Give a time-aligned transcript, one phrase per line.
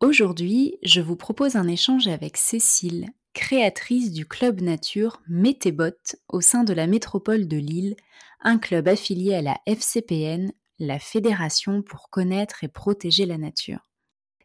[0.00, 5.90] Aujourd'hui, je vous propose un échange avec Cécile, créatrice du club nature Métébot
[6.28, 7.96] au sein de la métropole de Lille,
[8.40, 13.80] un club affilié à la FCPN, la Fédération pour connaître et protéger la nature.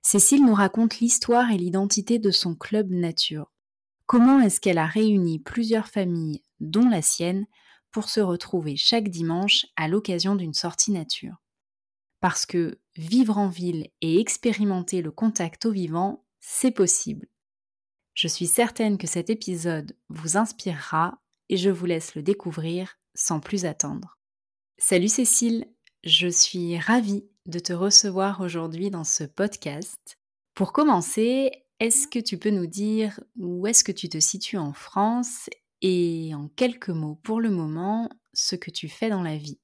[0.01, 3.51] Cécile nous raconte l'histoire et l'identité de son club nature.
[4.07, 7.45] Comment est-ce qu'elle a réuni plusieurs familles, dont la sienne,
[7.91, 11.42] pour se retrouver chaque dimanche à l'occasion d'une sortie nature?
[12.23, 17.27] Parce que vivre en ville et expérimenter le contact au vivant, c'est possible.
[18.13, 23.41] Je suis certaine que cet épisode vous inspirera et je vous laisse le découvrir sans
[23.41, 24.17] plus attendre.
[24.77, 25.67] Salut Cécile,
[26.05, 30.17] je suis ravie de te recevoir aujourd'hui dans ce podcast.
[30.55, 31.51] Pour commencer,
[31.81, 35.49] est-ce que tu peux nous dire où est-ce que tu te situes en France
[35.81, 39.59] et en quelques mots pour le moment ce que tu fais dans la vie?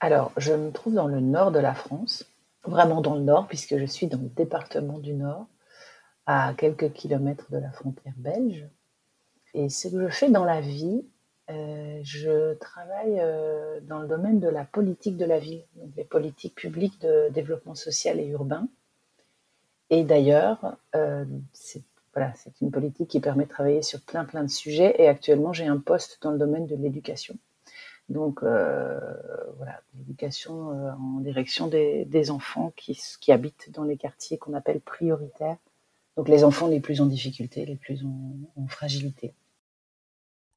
[0.00, 2.26] Alors, je me trouve dans le nord de la France,
[2.64, 5.46] vraiment dans le nord, puisque je suis dans le département du Nord,
[6.26, 8.66] à quelques kilomètres de la frontière belge.
[9.54, 11.04] Et ce que je fais dans la vie,
[11.48, 16.04] euh, je travaille euh, dans le domaine de la politique de la ville, donc les
[16.04, 18.68] politiques publiques de développement social et urbain.
[19.88, 21.84] Et d'ailleurs, euh, c'est
[22.60, 24.96] une politique qui permet de travailler sur plein plein de sujets.
[24.98, 27.36] Et actuellement, j'ai un poste dans le domaine de l'éducation.
[28.08, 29.00] Donc euh,
[29.56, 34.80] voilà, l'éducation euh, en direction des, enfants qui, qui, habitent dans les quartiers qu'on appelle
[34.80, 35.56] prioritaires.
[36.16, 39.34] Donc les enfants les plus en difficulté, les plus en, fragilité.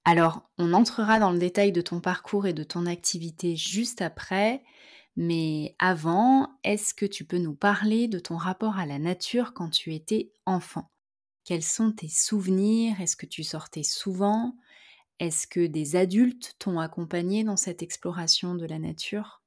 [0.05, 4.63] Alors, on entrera dans le détail de ton parcours et de ton activité juste après,
[5.16, 9.69] mais avant, est-ce que tu peux nous parler de ton rapport à la nature quand
[9.69, 10.89] tu étais enfant?
[11.43, 13.01] Quels sont tes souvenirs?
[13.01, 14.55] Est-ce que tu sortais souvent?
[15.19, 19.41] Est-ce que des adultes t'ont accompagné dans cette exploration de la nature?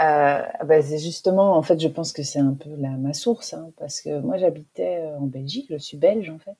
[0.00, 3.70] Euh, bah, c'est justement, en fait, je pense que c'est un peu ma source, hein,
[3.76, 6.56] parce que moi j'habitais euh, en Belgique, je suis belge en fait,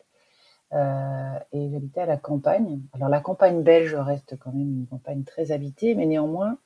[0.75, 2.81] euh, et j'habitais à la campagne.
[2.93, 6.59] Alors la campagne belge reste quand même une campagne très habitée, mais néanmoins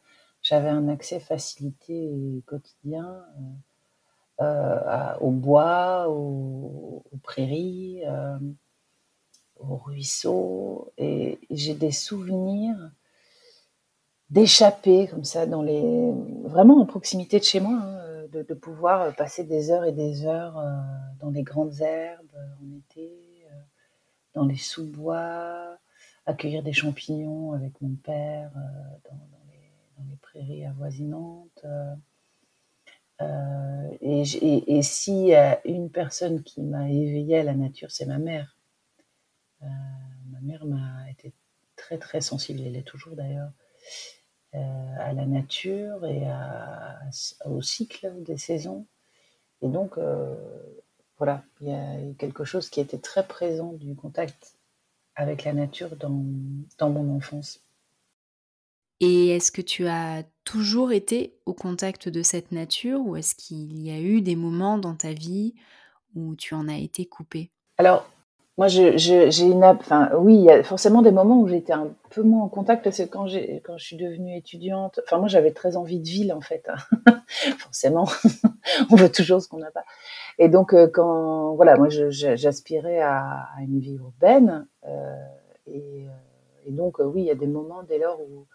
[0.43, 3.25] j'avais un accès facilité quotidien
[4.39, 8.03] au bois, aux prairies
[9.61, 12.77] au ruisseau et j'ai des souvenirs
[14.31, 16.12] d'échapper comme ça dans les
[16.44, 20.59] vraiment en proximité de chez moi hein, de, pouvoir passer des heures et des heures
[20.59, 20.72] euh,
[21.21, 23.55] dans les grandes herbes en été euh,
[24.34, 25.78] dans les sous-bois
[26.27, 29.19] accueillir des champignons avec mon père euh, dans,
[30.09, 31.65] les, prairies avoisinantes
[34.00, 35.33] et, et, et si
[35.65, 38.56] une personne qui m'a éveillée à la nature c'est ma mère
[39.62, 39.67] euh,
[40.31, 41.33] ma mère m'a été
[41.77, 43.50] très très sensible, elle est toujours d'ailleurs,
[44.55, 46.22] euh, à la nature et
[47.44, 48.87] au cycle des saisons.
[49.62, 50.34] Et donc, euh,
[51.19, 54.56] voilà, il y a quelque chose qui était très présent du contact
[55.15, 56.25] avec la nature dans,
[56.78, 57.60] dans mon enfance.
[59.01, 63.78] Et est-ce que tu as toujours été au contact de cette nature ou est-ce qu'il
[63.83, 65.54] y a eu des moments dans ta vie
[66.15, 68.09] où tu en as été coupé Alors,
[68.58, 72.22] moi, j'ai une, enfin, oui, il y a forcément des moments où j'étais un peu
[72.22, 73.26] moins en contact parce que quand
[73.62, 76.66] quand je suis devenue étudiante, enfin, moi, j'avais très envie de ville, en fait.
[76.68, 77.20] Hein.
[77.58, 78.08] forcément,
[78.91, 79.84] on veut toujours ce qu'on n'a pas.
[80.38, 85.16] Et donc, euh, quand, voilà, moi, j'aspirais à, une vie urbaine, euh,
[85.66, 88.47] et, euh, et, donc, oui, il y a des moments dès lors où,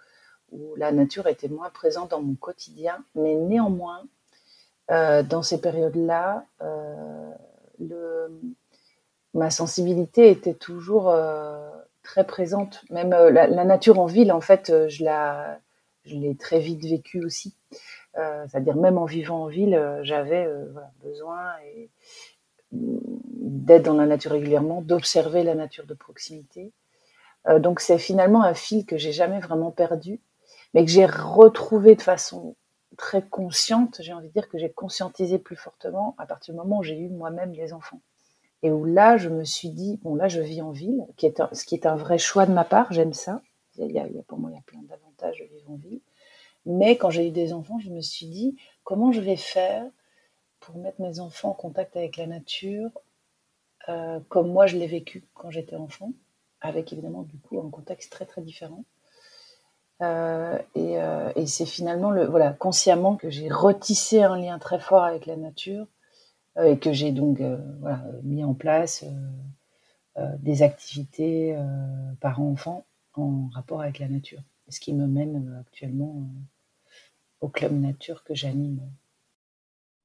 [0.51, 4.03] où la nature était moins présente dans mon quotidien, mais néanmoins,
[4.89, 6.43] dans ces périodes-là,
[7.79, 8.29] le
[9.33, 11.69] ma sensibilité était toujours euh,
[12.03, 12.83] très présente.
[12.89, 15.59] Même euh, la, nature en ville, en fait, euh, je la,
[16.05, 17.55] je l'ai très vite vécue aussi.
[18.13, 20.47] c'est-à-dire même en vivant en ville, j'avais
[21.03, 21.53] besoin
[22.71, 26.71] d'être dans la nature régulièrement, d'observer la nature de proximité.
[27.59, 30.19] donc c'est finalement un fil que j'ai jamais vraiment perdu,
[30.73, 32.55] mais que j'ai retrouvé de façon
[32.97, 36.79] très consciente, j'ai envie de dire que j'ai conscientisé plus fortement à partir du moment
[36.79, 38.01] où j'ai eu moi-même des enfants.
[38.63, 41.75] Et où là, je me suis dit, bon, là, je vis en ville, ce qui
[41.75, 43.41] est un vrai choix de ma part, j'aime ça.
[43.77, 46.01] Il y, a, pour moi, il y a plein d'avantages de vivre en ville.
[46.65, 49.89] Mais quand j'ai eu des enfants, je me suis dit, comment je vais faire
[50.59, 52.91] pour mettre mes enfants en contact avec la nature,
[53.89, 56.11] euh, comme moi je l'ai vécu quand j'étais enfant,
[56.61, 58.85] avec évidemment du coup un contexte très très différent.
[60.01, 65.03] Euh, euh, et, c'est finalement le, voilà, consciemment que j'ai retissé un lien très fort
[65.03, 65.87] avec la nature
[66.59, 67.39] et que j'ai donc
[67.79, 69.05] voilà, mis en place
[70.39, 71.57] des activités
[72.19, 74.41] parents-enfants en rapport avec la nature.
[74.69, 76.29] Ce qui me mène actuellement
[77.41, 78.81] au club nature que j'anime.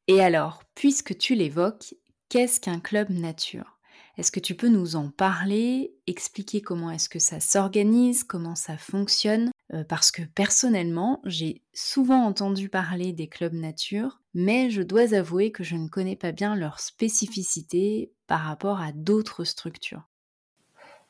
[0.08, 1.94] Et alors, puisque tu l'évoques,
[2.28, 3.78] qu'est-ce qu'un club nature?
[4.16, 8.78] Est-ce que tu peux nous en parler, expliquer comment est-ce que ça s'organise, comment ça
[8.78, 9.50] fonctionne?
[9.74, 15.50] Euh, parce que personnellement, j'ai souvent entendu parler des clubs nature, mais je dois avouer
[15.50, 20.02] que je ne connais pas bien leurs spécificités par rapport à d'autres structures.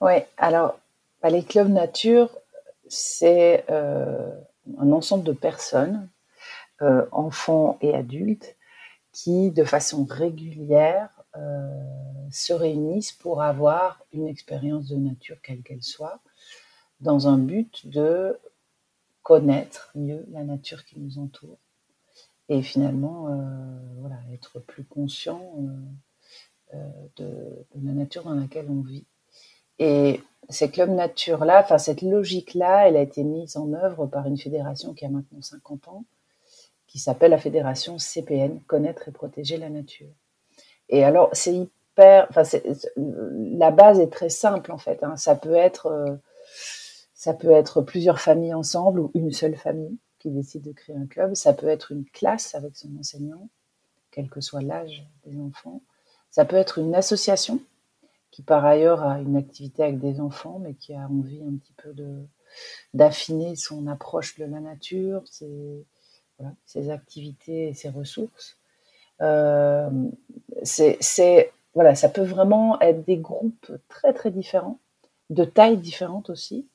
[0.01, 0.79] Oui, alors
[1.23, 2.31] bah, les clubs nature,
[2.89, 4.31] c'est euh,
[4.79, 6.09] un ensemble de personnes,
[6.81, 8.57] euh, enfants et adultes,
[9.13, 11.11] qui de façon régulière
[12.31, 16.19] se réunissent pour avoir une expérience de nature quelle qu'elle soit
[17.01, 18.39] dans un but de
[19.27, 21.59] connaître mieux la nature qui nous entoure
[22.49, 23.35] et finalement euh,
[23.99, 29.05] voilà, être plus conscient euh, euh, de, la nature dans laquelle on vit.
[29.81, 34.39] Et ces clubs nature-là, enfin cette logique-là, elle a été mise en œuvre par une
[34.39, 36.05] fédération qui a maintenant 50 ans,
[36.87, 40.15] qui s'appelle la fédération CPN, Connaître et protéger la nature.
[40.89, 42.45] Et alors c'est hyper, enfin
[42.97, 45.03] la base est très simple en fait.
[45.03, 45.17] Hein.
[45.17, 46.21] Ça peut être
[47.17, 51.07] ça peut être plusieurs familles ensemble ou une seule famille qui décide de créer un
[51.07, 51.35] club.
[51.35, 53.49] Ça peut être une classe avec son enseignant,
[54.11, 55.81] quel que soit l'âge des enfants.
[56.31, 57.61] Ça peut être une association
[58.31, 61.73] qui par ailleurs a une activité avec des enfants, mais qui a envie un petit
[61.73, 62.23] peu de
[62.95, 65.85] d'affiner son approche de la nature, ses,
[66.91, 68.57] activités et ses ressources.
[69.21, 69.91] Euh,
[71.75, 74.79] voilà, ça peut vraiment être des groupes très très différents,
[75.31, 76.67] de tailles différentes aussi,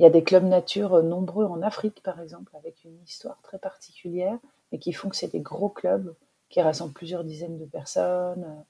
[0.00, 3.38] il y a des clubs nature euh, nombreux en Afrique, par exemple, avec une histoire
[3.42, 4.38] très particulière,
[4.72, 6.14] mais qui font que c'est des gros clubs
[6.48, 8.64] qui rassemblent plusieurs dizaines de personnes.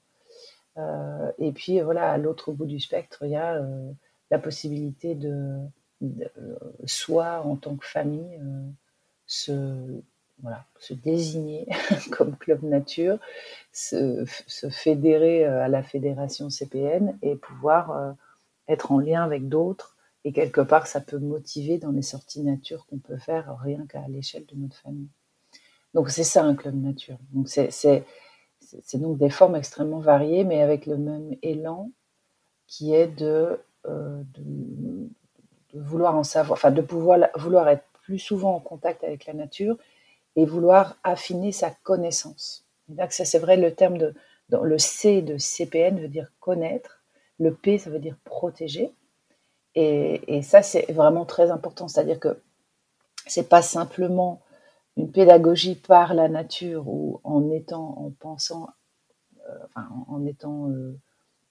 [0.77, 3.91] Euh, et puis, voilà, à l'autre bout du spectre, il y a euh,
[4.29, 5.57] la possibilité de,
[6.83, 8.37] soit en tant que famille,
[9.25, 10.01] se,
[10.41, 11.65] voilà, se désigner
[12.11, 13.19] comme club nature,
[13.71, 18.15] se, se, fédérer à la fédération CPN et pouvoir
[18.67, 22.85] être en lien avec d'autres et quelque part, ça peut motiver dans les sorties nature
[22.85, 25.09] qu'on peut faire rien qu'à l'échelle de notre famille.
[25.93, 27.17] Donc c'est ça un club nature.
[27.31, 28.05] Donc c'est
[28.93, 31.91] donc des formes extrêmement variées, mais avec le même élan
[32.67, 38.55] qui est de, euh, de, vouloir en savoir, enfin de pouvoir vouloir être plus souvent
[38.55, 39.77] en contact avec la nature
[40.35, 42.65] et vouloir affiner sa connaissance.
[43.09, 44.13] ça c'est vrai le terme de
[44.63, 47.03] le C de CPN veut dire connaître,
[47.39, 48.91] le P ça veut dire protéger.
[49.75, 51.87] Et, ça, c'est vraiment très important.
[51.87, 52.41] C'est-à-dire que
[53.27, 54.41] c'est pas simplement
[54.97, 58.69] une pédagogie par la nature ou en étant, en pensant,
[59.49, 60.99] euh, en, étant euh,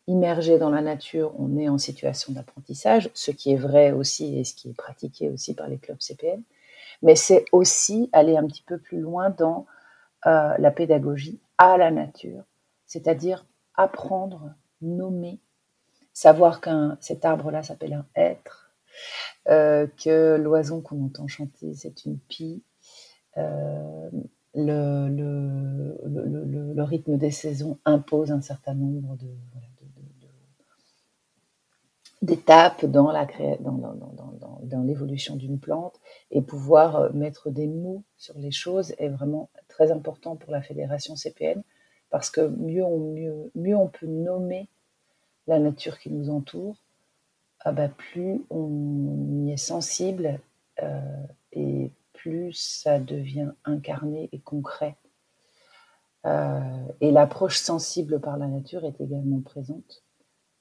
[0.07, 4.45] immergé dans la nature, on est en situation d'apprentissage, ce qui est vrai aussi et
[4.45, 6.43] ce qui est pratiqué aussi par les clubs CPN.
[7.03, 9.65] Mais c'est aussi aller un petit peu plus loin dans
[10.27, 12.43] euh, la pédagogie à la nature,
[12.87, 15.41] c'est-à-dire apprendre, nommer
[16.21, 18.75] savoir qu'un cet arbre-là s'appelle un être,
[19.49, 22.63] euh, que l'oison qu'on entend chanter, c'est une pie,
[23.39, 24.11] euh,
[24.55, 29.29] le, le, le, rythme des saisons impose un certain nombre de,
[32.21, 33.27] d'étapes dans la
[33.61, 35.99] dans, dans, dans, dans l'évolution d'une plante.
[36.31, 40.61] Et pouvoir euh, mettre des mots sur les choses est vraiment très important pour la
[40.61, 41.63] fédération CPN
[42.11, 44.69] parce que mieux on, mieux, mieux on peut nommer
[45.51, 46.77] la nature qui nous entoure,
[47.61, 50.41] ah bah, plus on y est sensible
[50.83, 54.97] euh, et plus ça devient incarné et concret.
[56.25, 56.61] Euh,
[57.01, 60.05] et l'approche sensible par la nature est également présente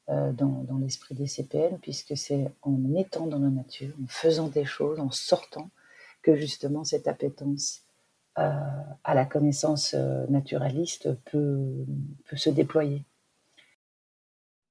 [0.10, 4.48] euh, dans, dans l'esprit des CPN, puisque c'est en étant dans la nature, en faisant
[4.48, 5.69] des choses, en sortant,
[6.24, 7.84] que justement cette appétence
[8.36, 9.93] à la connaissance
[10.29, 11.86] naturaliste peut,
[12.29, 13.03] peut se déployer.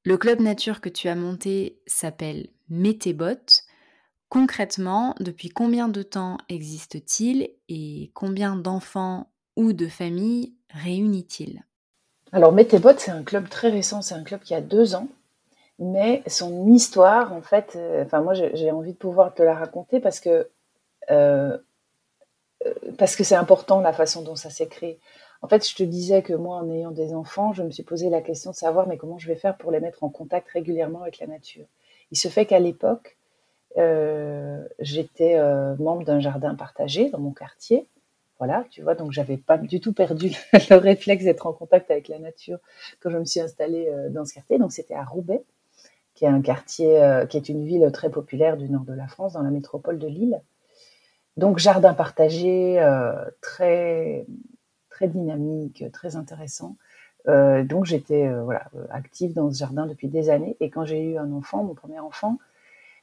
[0.08, 3.66] Le club nature que tu as monté s'appelle Métébot.
[4.30, 11.62] Concrètement, depuis combien de temps existe-t-il et combien d'enfants ou de familles réunit-il?
[12.32, 15.08] Alors Métébot, c'est un club très récent, c'est un club qui a deux ans,
[15.78, 20.20] mais son histoire, en fait, euh, moi j'ai envie de pouvoir te la raconter parce
[20.20, 20.48] que
[21.10, 21.58] euh,
[22.64, 25.00] euh, parce que c'est important la façon dont ça s'est créé.
[25.40, 28.10] En fait, je te disais que moi, en ayant des enfants, je me suis posé
[28.10, 31.02] la question de savoir mais comment je vais faire pour les mettre en contact régulièrement
[31.02, 31.66] avec la nature?
[32.10, 33.16] Il se fait qu'à l'époque,
[33.76, 37.86] euh, j'étais euh, membre d'un jardin partagé dans mon quartier.
[38.38, 40.32] Voilà, tu vois, donc j'avais pas du tout perdu
[40.70, 42.58] le réflexe d'être en contact avec la nature
[43.00, 44.58] quand je me suis installée euh, dans ce quartier.
[44.58, 45.42] Donc c'était à Roubaix,
[46.14, 49.34] qui est un quartier, qui est une ville très populaire du nord de la France,
[49.34, 50.40] dans la métropole de Lille.
[51.36, 52.84] Donc jardin partagé,
[53.40, 54.26] très
[54.98, 56.76] très dynamique, très intéressant.
[57.28, 60.56] Euh, donc j'étais euh, voilà, active dans ce jardin depuis des années.
[60.58, 62.38] Et quand j'ai eu un enfant, mon premier enfant,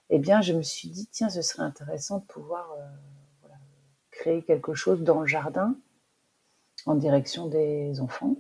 [0.09, 3.47] eh bien, je me suis dit, tiens, ce serait intéressant de pouvoir euh,
[4.11, 5.75] créer quelque chose dans le jardin
[6.85, 8.35] en direction des enfants.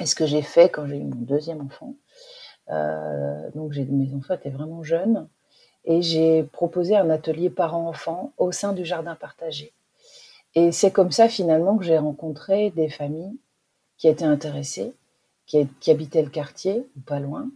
[0.00, 1.94] Et ce que j'ai fait quand j'ai eu mon deuxième enfant,
[3.54, 5.28] donc mes enfants étaient vraiment jeunes,
[5.84, 9.72] et j'ai proposé un atelier parents-enfants au sein du jardin partagé.
[10.54, 13.38] Et c'est comme ça finalement que j'ai rencontré des familles
[13.96, 14.94] qui étaient intéressés,
[15.46, 17.50] qui, habitaient le quartier, ou pas loin,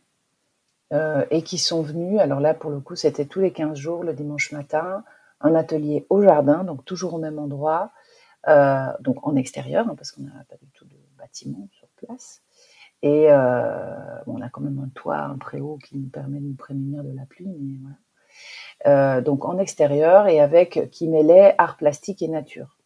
[0.93, 2.21] euh, et qui sont venus.
[2.21, 5.05] Alors là, pour le coup, c'était tous les 15 jours, le dimanche matin,
[5.41, 7.93] un atelier au jardin, donc toujours au même endroit,
[8.49, 12.43] euh, donc en extérieur, hein, parce qu'on n'a pas du tout de bâtiment sur place.
[13.03, 16.55] Et euh, on a quand même un toit, un préau qui nous permet de nous
[16.55, 17.81] prémunir de la pluie,
[18.85, 19.21] voilà.
[19.21, 22.77] donc en extérieur et avec qui mêlait art plastique et nature.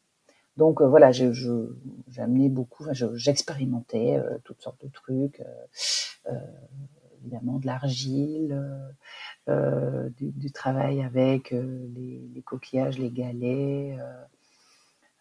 [0.59, 2.85] Donc euh, voilà, j'amenais beaucoup,
[3.15, 5.41] j'expérimentais euh, toutes sortes de trucs,
[6.27, 6.35] euh,
[7.21, 8.61] évidemment de l'argile,
[9.47, 13.97] du, travail avec les, coquillages, les galets,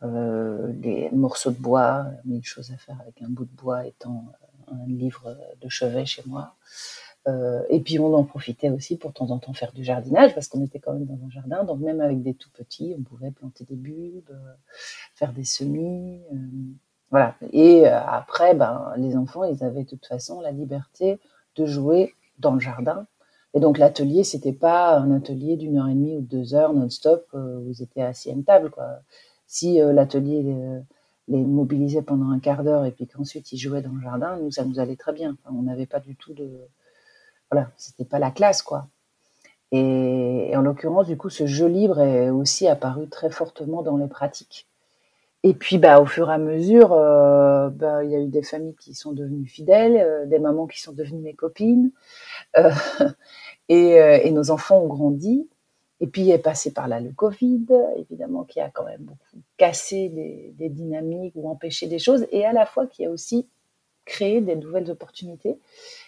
[0.02, 4.26] les morceaux de bois, mille choses à faire avec un bout de bois étant
[4.72, 6.56] un livre de chevet chez moi.
[7.28, 10.34] Euh, et puis on en profitait aussi pour de temps en temps faire du jardinage
[10.34, 11.64] parce qu'on était quand même dans un jardin.
[11.64, 14.54] Donc même avec des tout petits, on pouvait planter des bulbes, euh,
[15.16, 16.22] faire des semis.
[16.32, 16.38] Euh,
[17.10, 17.36] voilà.
[17.52, 21.20] Et après, ben, les enfants, ils avaient de toute façon la liberté
[21.56, 23.08] de jouer dans le jardin.
[23.54, 27.28] Et donc l'atelier, c'était pas un atelier d'une heure et demie ou deux heures non-stop
[27.34, 28.70] où ils étaient assis à une table.
[28.70, 29.00] Quoi.
[29.48, 30.44] Si l'atelier
[31.30, 34.52] les mobilisait pendant un quart d'heure et puis qu'ensuite ils jouaient dans le jardin, nous,
[34.52, 35.38] ça nous allait très bien.
[35.46, 36.68] on n'avait pas du tout de,
[37.52, 38.88] voilà, c'était pas la classe, quoi.
[39.72, 44.08] Et, en l'occurrence, du coup, ce jeu libre est aussi apparu très fortement dans les
[44.08, 44.68] pratiques.
[45.44, 48.44] Et puis, bah, au fur et à mesure, euh, bah, il y a eu des
[48.44, 51.92] familles qui sont devenues fidèles, euh, des mamans qui sont devenues mes copines,
[52.58, 52.72] euh,
[53.70, 55.48] et, nos enfants ont grandi.
[56.00, 57.66] Et puis, il est passé par là le Covid,
[57.98, 62.46] évidemment, qui a quand même beaucoup cassé des, des dynamiques ou empêché des choses, et
[62.46, 63.48] à la fois qui a aussi
[64.08, 65.60] créé des nouvelles opportunités.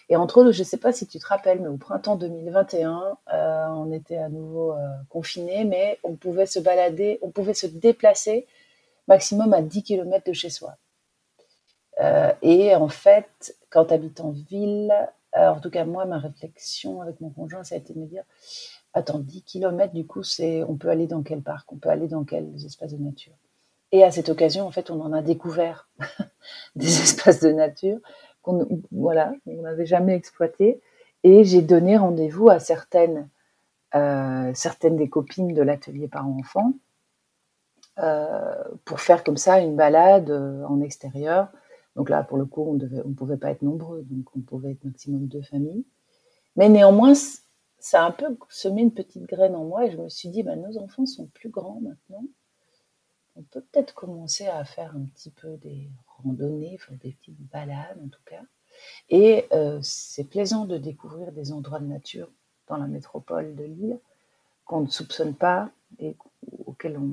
[0.08, 3.16] Et entre autres, je ne sais pas si tu te rappelles, mais au printemps 2021,
[3.32, 4.76] euh, on était à nouveau euh,
[5.08, 8.46] confinés, mais on pouvait se balader, on pouvait se déplacer
[9.06, 10.76] maximum à 10 km de chez soi.
[12.00, 14.92] Euh, et en fait, quand tu habites en ville,
[15.32, 18.24] en tout cas moi, ma réflexion avec mon conjoint, ça a été de me dire,
[18.94, 22.08] attends, 10 km, du coup, c'est, on peut aller dans quel parc, on peut aller
[22.08, 23.34] dans quels espaces de nature?
[23.92, 25.88] Et à cette occasion, en fait, on en a découvert
[26.76, 27.98] des espaces de nature
[28.42, 30.80] qu'on voilà, n'avait jamais exploité.
[31.24, 33.28] Et j'ai donné rendez-vous à certaines,
[33.94, 36.72] euh, certaines des copines de l'atelier parents-enfants
[37.98, 41.48] euh, pour faire comme ça une balade euh, en extérieur.
[41.96, 44.84] Donc là, pour le coup, on ne pouvait pas être nombreux, donc on pouvait être
[44.84, 45.84] maximum deux familles.
[46.56, 47.12] Mais néanmoins,
[47.78, 50.42] ça a un peu semé une petite graine en moi et je me suis dit,
[50.42, 52.24] bah, nos enfants sont plus grands maintenant.
[53.40, 58.08] On peut peut-être commencer à faire un petit peu des randonnées, des petites balades en
[58.08, 58.42] tout cas.
[59.08, 62.28] Et euh, c'est plaisant de découvrir des endroits de nature
[62.68, 63.98] dans la métropole de Lille
[64.66, 66.16] qu'on ne soupçonne pas et
[66.66, 67.10] auxquels on,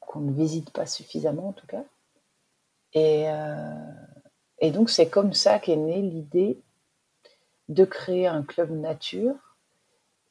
[0.00, 1.84] qu'on ne visite pas suffisamment en tout cas.
[2.96, 3.92] Euh,
[4.58, 6.60] et donc c'est comme ça qu'est née l'idée
[7.70, 9.34] de créer un club nature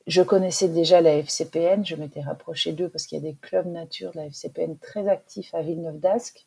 [0.07, 3.67] je connaissais déjà la FCPN, je m'étais rapprochée d'eux parce qu'il y a des clubs
[3.67, 6.45] nature de la FCPN très actifs à Villeneuve d'Ascq,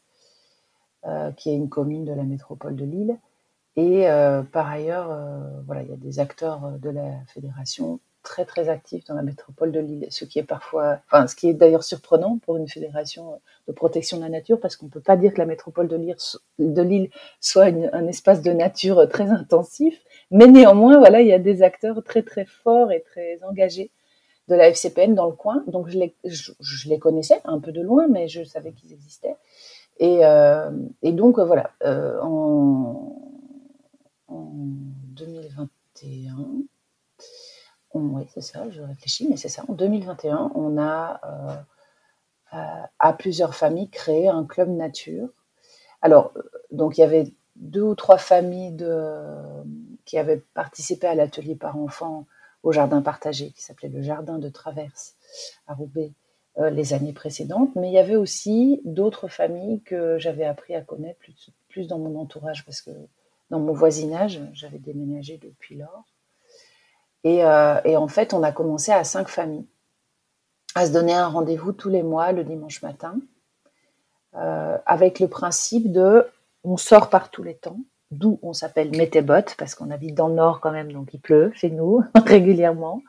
[1.06, 3.16] euh, qui est une commune de la métropole de Lille.
[3.76, 8.44] Et euh, par ailleurs, euh, voilà, il y a des acteurs de la fédération très
[8.44, 11.54] très actifs dans la métropole de Lille, ce qui est parfois, enfin, ce qui est
[11.54, 15.16] d'ailleurs surprenant pour une fédération de protection de la nature, parce qu'on ne peut pas
[15.16, 16.16] dire que la métropole de Lille,
[16.58, 17.10] de Lille
[17.40, 22.02] soit un espace de nature très intensif, mais néanmoins, voilà, il y a des acteurs
[22.02, 23.90] très très forts et très engagés
[24.48, 27.80] de la FCPN dans le coin, donc je les, je, les connaissais un peu de
[27.82, 29.36] loin, mais je savais qu'ils existaient.
[29.98, 30.70] Et, euh,
[31.02, 33.18] et, donc voilà, euh, en,
[34.28, 36.36] en 2021,
[37.94, 39.64] oui, c'est ça, je réfléchis, mais c'est ça.
[39.68, 41.20] En 2021, on a
[42.52, 42.56] euh,
[42.98, 45.28] à plusieurs familles créé un club nature.
[46.02, 46.32] Alors,
[46.70, 49.18] donc il y avait deux ou trois familles de,
[50.06, 52.26] qui avaient participé à l'atelier par enfants
[52.62, 55.16] au jardin partagé, qui s'appelait le jardin de traverse
[55.66, 56.12] à Roubaix
[56.58, 57.76] euh, les années précédentes.
[57.76, 61.98] Mais il y avait aussi d'autres familles que j'avais appris à connaître plus, plus dans
[61.98, 62.90] mon entourage, parce que
[63.50, 66.04] dans mon voisinage, j'avais déménagé depuis lors.
[67.26, 69.66] Euh, et, en fait, on a commencé à cinq familles
[70.74, 73.18] à se donner un rendez-vous tous les mois le dimanche matin,
[74.34, 76.26] euh, avec le principe de
[76.64, 77.78] on sort par tous les temps,
[78.10, 81.50] d'où on s'appelle Métébot, parce qu'on habite dans le nord quand même, donc il pleut
[81.54, 83.02] chez nous régulièrement.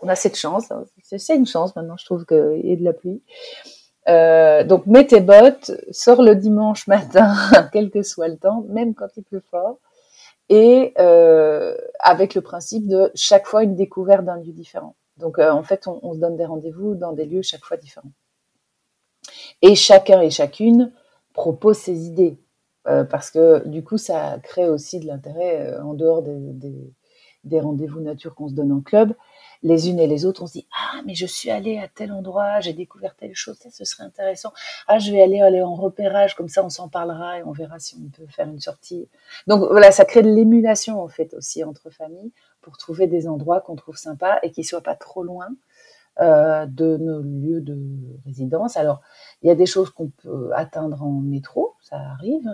[0.00, 0.84] On a cette chance, hein.
[1.02, 3.22] c'est une chance maintenant, je trouve qu'il y ait de la pluie.
[4.08, 7.34] Euh, donc Métébot sort le dimanche matin,
[7.72, 9.78] quel que soit le temps, même quand il pleut fort
[10.48, 14.96] et euh, avec le principe de chaque fois une découverte d'un lieu différent.
[15.16, 18.12] Donc euh, en fait, on, se donne des rendez-vous dans des lieux chaque fois différents.
[19.62, 20.92] Et chacun et chacune
[21.32, 22.36] propose ses idées,
[22.86, 28.34] euh, parce que du coup, ça crée aussi de l'intérêt en dehors des rendez-vous nature
[28.34, 29.14] qu'on se donne en club
[29.62, 32.12] les unes et les autres, on se dit ah mais je suis allée à tel
[32.12, 34.52] endroit, j'ai découvert telle chose, ça ce serait intéressant.
[34.88, 37.78] Ah je vais aller aller en repérage, comme ça on s'en parlera et on verra
[37.78, 39.08] si on peut faire une sortie.
[39.46, 43.60] Donc voilà, ça crée de l'émulation en fait aussi entre familles pour trouver des endroits
[43.60, 45.48] qu'on trouve sympas et qui soient pas trop loin
[46.20, 47.78] euh, de nos lieux de
[48.26, 48.76] résidence.
[48.76, 49.00] Alors
[49.42, 52.48] il y a des choses qu'on peut atteindre en métro, ça arrive.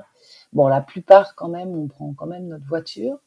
[0.52, 3.18] Bon la plupart quand même, on prend quand même notre voiture.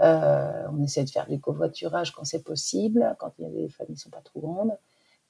[0.00, 3.68] Euh, on essaie de faire du covoiturage quand c'est possible, quand il y a des
[3.68, 4.76] familles qui sont pas trop grandes.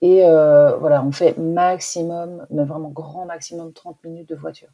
[0.03, 4.69] Et euh, voilà, on fait maximum, mais vraiment grand maximum 30 minutes de voiture.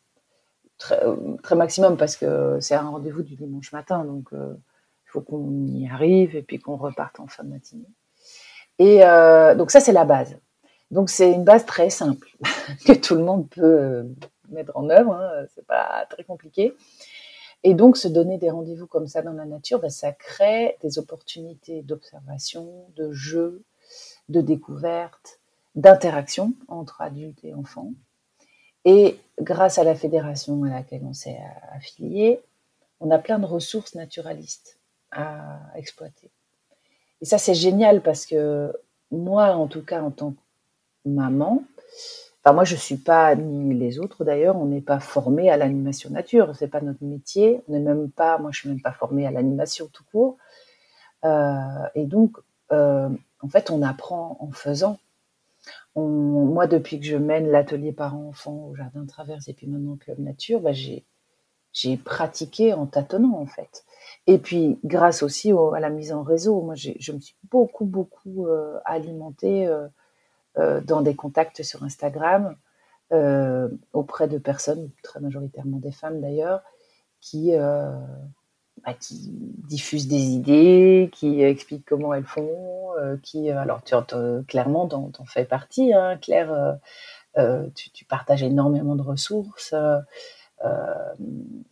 [0.79, 4.55] Très, maximum parce que c'est un rendez-vous du dimanche matin, donc euh,
[5.07, 7.87] il faut qu'on y arrive et puis qu'on reparte en fin de matinée.
[8.79, 9.01] Et
[9.57, 10.37] donc ça, c'est la base.
[10.91, 12.37] Donc c'est une base très simple
[12.87, 14.05] que tout le monde peut
[14.49, 16.75] mettre en œuvre, hein, c'est pas très compliqué.
[17.65, 20.99] Et donc, se donner des rendez-vous comme ça dans la nature, ben, ça crée des
[20.99, 23.63] opportunités d'observation, de jeu,
[24.29, 25.41] de découverte,
[25.75, 27.93] d'interaction entre adultes et enfants.
[28.85, 31.39] Et grâce à la fédération à laquelle on s'est
[31.71, 32.41] affilié,
[33.01, 34.79] on a plein de ressources naturalistes
[35.13, 36.31] à exploiter.
[37.21, 38.73] Et ça, c'est génial parce que
[39.13, 40.39] moi, en tout cas, en tant que
[41.05, 41.63] maman,
[42.45, 46.11] Enfin, moi, je suis pas, ni les autres d'ailleurs, on n'est pas formé à l'animation
[46.11, 46.57] nature.
[46.57, 47.63] C'est pas notre métier.
[47.69, 50.39] On n'est même pas, moi, je suis même pas formée à l'animation tout court.
[51.25, 51.57] Euh,
[51.95, 52.37] et donc,
[52.73, 53.09] euh,
[53.43, 54.99] en fait, on apprend en faisant.
[55.95, 60.19] Moi, depuis que je mène l'atelier parents-enfants au Jardin de Traverse et puis maintenant Club
[60.19, 61.05] Nature, bah, j'ai,
[61.99, 63.85] pratiqué en tâtonnant, en fait.
[64.27, 68.49] Et puis, grâce aussi à la mise en réseau, moi, je me suis beaucoup, beaucoup
[68.49, 69.69] euh, alimentée
[70.57, 72.57] dans des contacts sur Instagram
[73.13, 76.63] euh, auprès de personnes, très majoritairement des femmes d'ailleurs,
[77.21, 77.95] qui, euh,
[78.85, 82.89] bah, diffusent des idées, qui expliquent comment elles font,
[83.23, 83.95] qui, alors tu
[84.49, 86.79] clairement t'en fais partie, hein, Claire,
[87.75, 89.75] tu, partages énormément de ressources.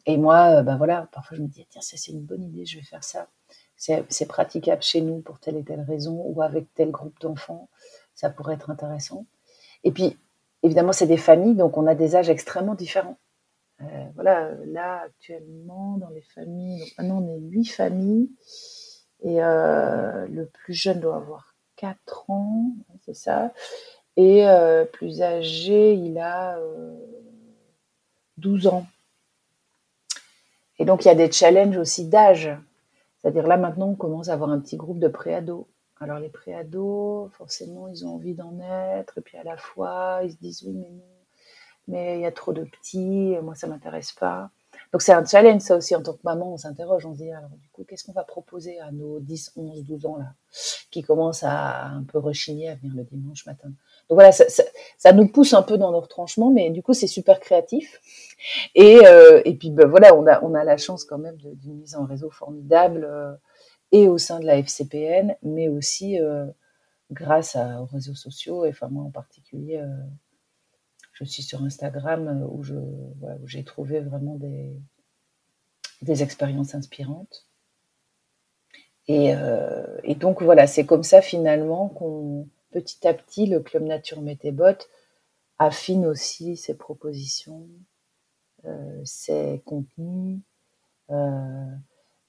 [0.06, 2.84] et moi, ben voilà, parfois je me dis, tiens, c'est une bonne idée, je vais
[2.84, 3.28] faire ça.
[3.76, 7.70] C'est praticable chez nous pour telle et telle raison, ou avec tel groupe d'enfants
[8.20, 9.24] ça pourrait être intéressant.
[9.82, 10.18] Et puis,
[10.62, 13.16] évidemment, c'est des familles, donc on a des âges extrêmement différents.
[13.80, 18.28] Euh, voilà, là, actuellement, dans les familles, maintenant on est huit familles,
[19.22, 22.72] et euh, le plus jeune doit avoir 4 ans,
[23.06, 23.54] c'est ça,
[24.18, 26.58] et euh, plus âgé, il a
[28.36, 28.86] 12 ans.
[30.78, 32.50] Et donc, il y a des challenges aussi d'âge.
[33.16, 35.69] C'est-à-dire là, maintenant, on commence à avoir un petit groupe de préados.
[36.00, 40.32] Alors les préados, forcément, ils ont envie d'en être, et puis à la fois, ils
[40.32, 41.04] se disent oui, mais non,
[41.88, 44.50] mais il y a trop de petits, moi ça m'intéresse pas.
[44.92, 47.30] Donc c'est un challenge, ça aussi, en tant que maman, on s'interroge, on se dit,
[47.30, 50.32] alors du coup, qu'est-ce qu'on va proposer à nos 10, 11, 12 ans là,
[50.90, 53.68] qui commencent à un peu rechigner à venir le dimanche matin?
[53.68, 57.40] Donc voilà, ça, nous pousse un peu dans nos retranchements, mais du coup, c'est super
[57.40, 58.00] créatif.
[58.74, 61.76] Et, euh, et puis ben, voilà, on a, on a la chance quand même d'une
[61.76, 63.06] mise en réseau formidable.
[63.92, 66.18] Euh, et au sein de la FCPN, mais aussi
[67.10, 69.82] grâce aux réseaux sociaux, et enfin moi en particulier,
[71.12, 72.62] je suis sur Instagram où
[73.46, 74.76] j'ai trouvé vraiment des,
[76.02, 77.46] des expériences inspirantes.
[79.08, 79.32] Et,
[80.04, 84.86] et donc voilà, c'est comme ça finalement qu'on petit à petit, le Club Nature Métébot
[85.58, 87.68] affine aussi ses propositions,
[88.64, 90.40] euh, ses contenus,
[91.10, 91.66] euh,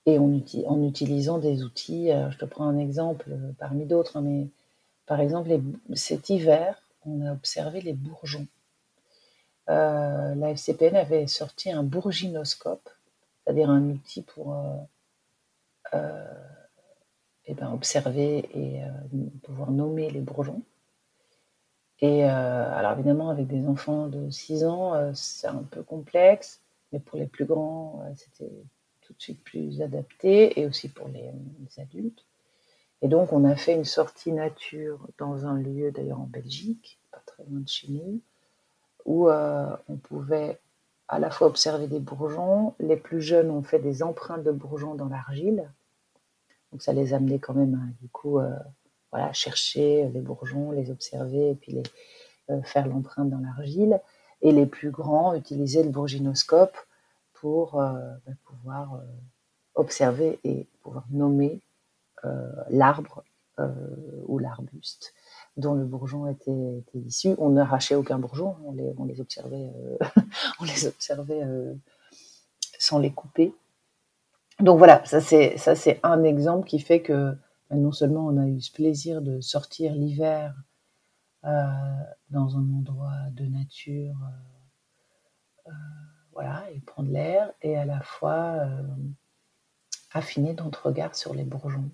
[0.05, 2.09] et en, utilisant des outils.
[2.09, 4.47] je te prends un exemple parmi d'autres, hein, mais
[5.05, 5.49] par exemple,
[5.93, 8.47] cet hiver, on a observé les bourgeons.
[9.69, 12.89] Euh, la FCPN avait sorti un bourginoscope,
[13.43, 14.55] c'est-à-dire un outil pour
[15.93, 18.81] eh ben, observer et
[19.43, 20.61] pouvoir nommer les bourgeons.
[21.99, 26.61] Et alors évidemment, avec des enfants de 6 ans, c'est un peu complexe,
[26.91, 28.51] mais pour les plus grands, c'était
[29.11, 31.31] tout de suite plus adapté, et aussi pour les,
[31.81, 32.25] adultes.
[33.01, 37.21] Et donc, on a fait une sortie nature dans un lieu, d'ailleurs en Belgique, pas
[37.25, 38.21] très loin de chez nous,
[39.05, 40.59] où on pouvait
[41.07, 42.75] à la fois observer des bourgeons.
[42.79, 45.69] Les plus jeunes ont fait des empreintes de bourgeons dans l'argile.
[46.71, 48.39] Donc, ça les amenait quand même, hein, du coup,
[49.11, 51.83] voilà, chercher les bourgeons, les observer et puis les,
[52.51, 53.99] euh, faire l'empreinte dans l'argile.
[54.41, 56.75] Et les plus grands utilisaient le bourginoscope
[57.41, 57.91] pour euh,
[58.25, 58.99] ben, pouvoir euh,
[59.75, 61.61] observer et pouvoir nommer
[62.69, 63.23] l'arbre
[64.27, 65.15] ou l'arbuste
[65.57, 67.33] dont le bourgeon était, issu.
[67.39, 68.73] On n'arrachait aucun bourgeon, on
[69.05, 69.71] les, observait,
[70.59, 71.41] on les observait
[72.77, 73.55] sans les couper.
[74.59, 77.35] Donc voilà, ça c'est un exemple qui fait que
[77.71, 80.53] non seulement on a eu ce plaisir de sortir l'hiver
[81.43, 81.49] euh,
[82.29, 84.15] dans un endroit de nature,
[85.67, 85.73] euh, euh,
[86.33, 88.55] voilà, et prendre l'air, et à la fois
[90.13, 91.89] affiner notre regard sur les bourgeons.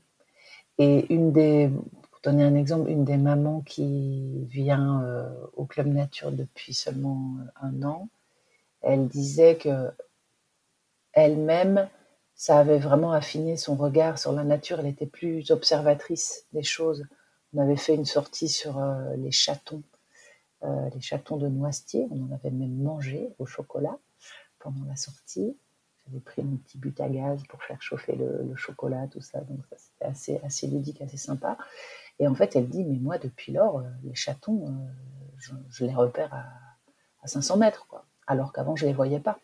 [0.78, 1.70] Et une des,
[2.12, 7.84] pour donner un exemple, une des mamans qui vient au club nature depuis seulement un
[7.84, 8.10] an,
[8.82, 9.92] elle disait que
[11.14, 11.90] elle-même
[12.38, 14.80] ça avait vraiment affiné son regard sur la nature.
[14.80, 17.06] Elle était plus observatrice des choses.
[17.54, 19.82] On avait fait une sortie sur euh, les chatons,
[20.64, 22.08] euh, les chatons de noisetier.
[22.12, 23.98] On en avait même mangé au chocolat
[24.72, 25.58] pendant la sortie.
[26.06, 29.42] J'avais pris mon petit but à gaz pour faire chauffer le, chocolat, tout ça.
[29.42, 31.58] Donc c'était assez, assez ludique, assez sympa.
[32.20, 34.88] Et en fait, elle dit, mais moi, depuis lors, euh, les chatons,
[35.38, 36.46] je, les repère à,
[37.22, 38.06] à 500 mètres, quoi.
[38.26, 39.40] Alors qu'avant, je les voyais pas.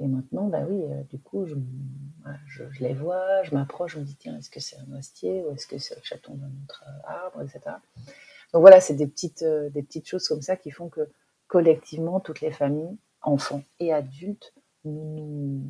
[0.00, 4.14] Et maintenant, bah oui, euh, du coup, je, les vois, je m'approche, je me dis,
[4.14, 7.10] tiens, est-ce que c'est un noisetier ou est-ce que c'est le chaton d'un autre euh,
[7.10, 7.76] arbre, etc.
[8.52, 11.08] Donc voilà, c'est des petites, euh, des petites choses comme ça qui font que
[11.48, 14.54] collectivement, toutes les familles, enfants et adultes,
[14.84, 15.62] nous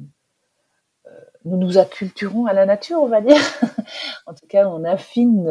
[1.44, 3.40] nous, nous acculturons à la nature, on va dire.
[4.26, 5.44] en tout cas, on affine,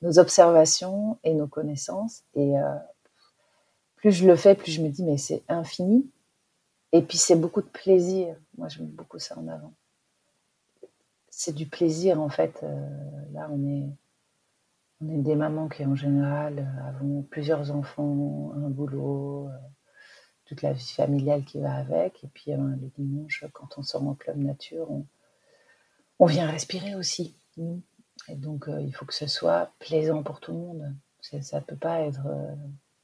[0.00, 2.22] nos, observations et nos connaissances.
[2.34, 2.54] Et
[3.96, 6.08] plus je le fais, plus je me dis, mais c'est infini.
[6.92, 8.36] Et puis c'est beaucoup de plaisir.
[8.58, 9.72] Moi, je mets beaucoup ça en avant.
[11.30, 12.60] C'est du plaisir, en fait.
[12.62, 12.88] Euh,
[13.32, 13.88] là, on est,
[15.02, 19.58] on est des mamans qui, en général, euh, avons plusieurs enfants, un boulot, euh,
[20.44, 22.22] toute la vie familiale qui va avec.
[22.24, 24.88] Et puis, le dimanche, quand on sort en club nature,
[26.18, 27.34] on, vient respirer aussi.
[28.28, 30.94] Et donc, il faut que ce soit plaisant pour tout le monde.
[31.20, 32.26] Ça ne peut pas être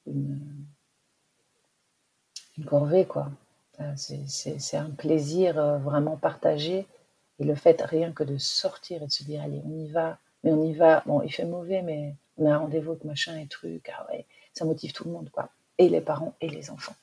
[0.06, 0.38] une
[2.58, 3.30] une corvée, quoi.
[3.80, 6.87] Euh, c'est un plaisir euh, vraiment partagé.
[7.38, 10.18] Et le fait rien que de sortir et de se dire, allez, on y va,
[10.44, 11.03] mais on y va.
[11.07, 13.90] Bon, il fait mauvais, mais on a un rendez-vous avec machin et truc.
[13.96, 15.51] Ah ouais, ça motive tout le monde, quoi.
[15.79, 16.94] Et les parents et les enfants.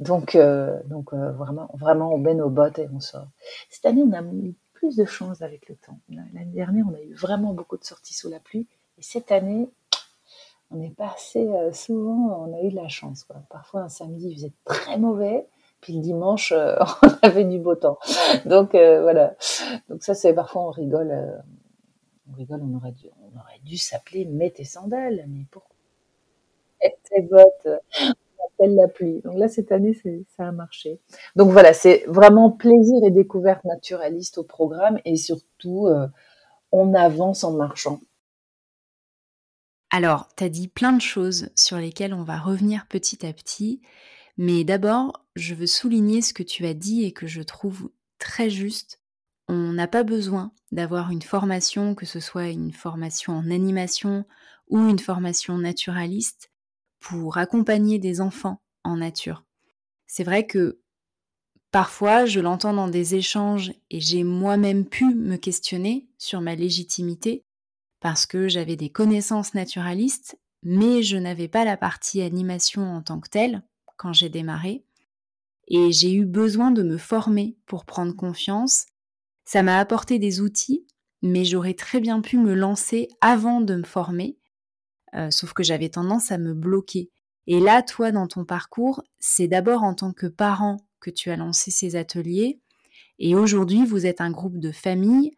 [0.00, 3.28] Donc, euh, donc vraiment, vraiment, on met nos bottes et on sort.
[3.70, 5.98] Cette année, on a eu plus de chance avec le temps.
[6.08, 8.68] L'année dernière, on a eu vraiment beaucoup de sorties sous la pluie.
[8.98, 9.70] Et cette année,
[10.70, 13.26] on est passé euh, souvent, on a eu de la chance.
[13.48, 15.46] Parfois, un samedi, il faisait très mauvais,
[15.80, 17.98] puis le dimanche, euh, on avait du beau temps.
[18.44, 19.34] Donc euh, voilà.
[19.88, 21.42] Donc ça, c'est parfois on rigole.
[22.30, 25.24] On rigole, on aurait dû, on aurait dû s'appeler Mets tes sandales.
[25.28, 25.76] Mais pourquoi
[26.82, 27.68] Mets tes bottes.
[28.00, 29.20] On appelle la pluie.
[29.22, 29.98] Donc là, cette année,
[30.36, 31.00] ça a marché.
[31.36, 35.88] Donc voilà, c'est vraiment plaisir et découverte naturaliste au programme et surtout,
[36.72, 38.00] on avance en marchant.
[39.90, 43.80] Alors, tu as dit plein de choses sur lesquelles on va revenir petit à petit,
[44.36, 48.50] mais d'abord, je veux souligner ce que tu as dit et que je trouve très
[48.50, 49.00] juste.
[49.48, 54.24] On n'a pas besoin d'avoir une formation, que ce soit une formation en animation
[54.68, 56.50] ou une formation naturaliste,
[57.00, 59.44] pour accompagner des enfants en nature.
[60.06, 60.80] C'est vrai que
[61.70, 67.44] Parfois, je l'entends dans des échanges et j'ai moi-même pu me questionner sur ma légitimité
[68.00, 73.20] parce que j'avais des connaissances naturalistes, mais je n'avais pas la partie animation en tant
[73.20, 73.62] que telle
[73.98, 74.84] quand j'ai démarré.
[75.66, 78.86] Et j'ai eu besoin de me former pour prendre confiance.
[79.48, 80.86] Ça m'a apporté des outils,
[81.22, 84.36] mais j'aurais très bien pu me lancer avant de me former,
[85.14, 87.08] euh, sauf que j'avais tendance à me bloquer.
[87.46, 91.36] Et là, toi, dans ton parcours, c'est d'abord en tant que parent que tu as
[91.36, 92.60] lancé ces ateliers.
[93.18, 95.30] Et aujourd'hui, vous êtes un groupe de famille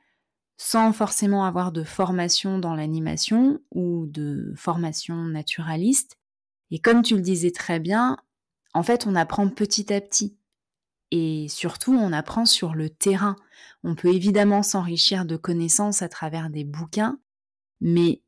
[0.56, 6.18] sans forcément avoir de formation dans l'animation ou de formation naturaliste.
[6.72, 8.16] Et comme tu le disais très bien,
[8.74, 10.36] en fait, on apprend petit à petit.
[11.10, 13.36] Et surtout, on apprend sur le terrain.
[13.82, 17.18] On peut évidemment s'enrichir de connaissances à travers des bouquins,
[17.80, 18.22] mais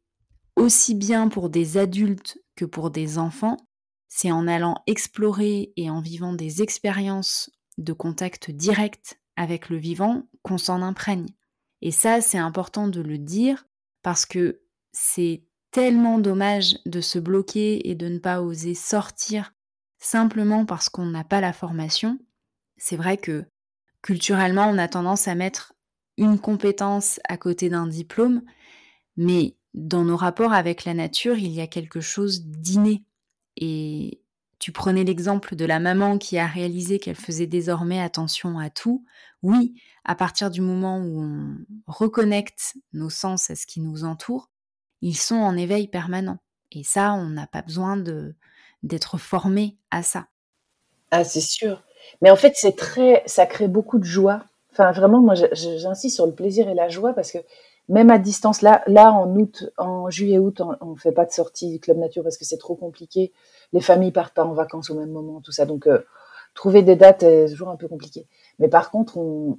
[0.56, 3.56] aussi bien pour des adultes que pour des enfants,
[4.08, 10.28] c'est en allant explorer et en vivant des expériences de contact direct avec le vivant
[10.42, 11.28] qu'on s'en imprègne.
[11.80, 13.66] Et ça, c'est important de le dire
[14.02, 14.62] parce que
[14.92, 19.54] c'est tellement dommage de se bloquer et de ne pas oser sortir
[19.98, 22.18] simplement parce qu'on n'a pas la formation.
[22.76, 23.46] C'est vrai que
[24.02, 25.74] culturellement, on a tendance à mettre
[26.18, 28.42] une compétence à côté d'un diplôme,
[29.16, 33.04] mais dans nos rapports avec la nature, il y a quelque chose d'inné
[33.56, 34.20] et
[34.58, 39.04] tu prenais l'exemple de la maman qui a réalisé qu'elle faisait désormais attention à tout.
[39.42, 44.50] Oui, à partir du moment où on reconnecte nos sens à ce qui nous entoure,
[45.00, 46.38] ils sont en éveil permanent.
[46.70, 47.96] Et ça, on n'a pas besoin
[48.82, 50.28] d'être formé à ça.
[51.10, 51.82] Ah, c'est sûr.
[52.20, 54.44] Mais en fait, c'est très, ça crée beaucoup de joie.
[54.72, 57.38] Enfin, vraiment, moi, j'insiste sur le plaisir et la joie parce que
[57.88, 61.80] même à distance, là, là en août, en juillet-août, on, ne fait pas de sortie
[61.80, 63.32] club nature parce que c'est trop compliqué.
[63.72, 65.66] Les familles partent pas en vacances au même moment, tout ça.
[65.66, 65.98] Donc, euh,
[66.54, 68.26] trouver des dates est toujours un peu compliqué.
[68.58, 69.58] Mais par contre, on,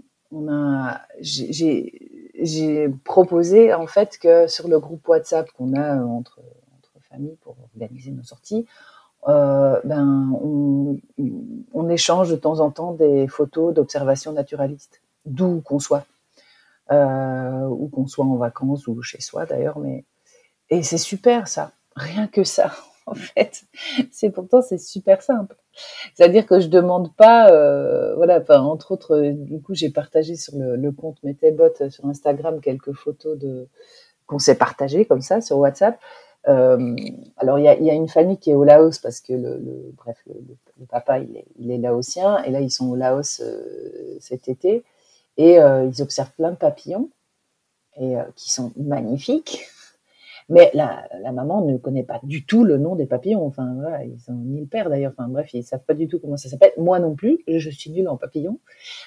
[1.22, 6.40] j'ai proposé en fait que sur le groupe WhatsApp qu'on a entre,
[6.78, 8.66] entre familles pour organiser nos sorties,
[9.28, 16.06] euh, ben, on, échange de temps en temps des photos d'observation naturalistes, d'où qu'on soit.
[16.92, 19.80] Euh, ou qu'on soit en vacances ou chez soi d'ailleurs.
[19.80, 20.06] Mais
[20.70, 22.72] et c'est super ça, rien que ça.
[23.06, 23.66] En fait,
[24.12, 25.58] c'est pourtant c'est super simple.
[26.16, 30.92] C'est-à-dire que je demande pas, euh, voilà, entre autres, du coup, j'ai partagé sur le,
[30.94, 33.68] compte Metebot sur Instagram quelques photos de
[34.26, 36.00] qu'on s'est partagées comme ça sur WhatsApp.
[36.50, 36.96] Euh,
[37.38, 40.34] alors il y a, une famille qui est au Laos parce que le, bref le,
[40.78, 44.50] le, papa il est, il est laotien et là ils sont au Laos euh, cet
[44.50, 44.84] été
[45.38, 47.10] et euh, ils observent plein de papillons
[47.98, 49.68] et euh, qui sont magnifiques.
[50.50, 53.46] Mais la, maman ne connaît pas du tout le nom des papillons.
[53.46, 55.14] Enfin, voilà, ils ont ni le père d'ailleurs.
[55.18, 56.74] Enfin, bref, ils savent pas du tout comment ça s'appelle.
[56.78, 58.60] Moi non plus, je suis nulle en papillons.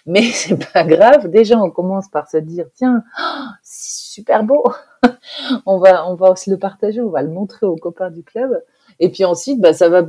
[0.06, 1.28] Mais c'est pas grave.
[1.28, 4.64] Déjà, on commence par se dire, tiens, oh, c'est super beau.
[5.66, 7.00] on va, on va aussi le partager.
[7.00, 8.62] On va le montrer aux copains du club.
[8.98, 10.02] Et puis ensuite, bah, ça va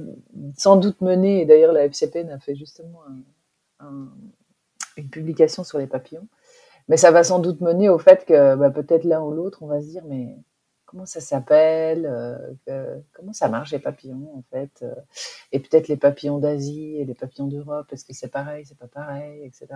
[0.58, 1.46] sans doute mener.
[1.46, 3.02] D'ailleurs, la FCPN a fait justement
[3.80, 4.08] un, un,
[4.96, 6.28] une publication sur les papillons.
[6.88, 9.68] Mais ça va sans doute mener au fait que bah, peut-être l'un ou l'autre, on
[9.68, 10.38] va se dire, mais
[10.88, 12.06] comment ça s'appelle
[12.67, 14.95] euh, Comment ça marche les papillons en fait euh,
[15.52, 18.88] Et peut-être les papillons d'Asie et les papillons d'Europe, est-ce que c'est pareil, c'est pas
[18.88, 19.67] pareil, etc.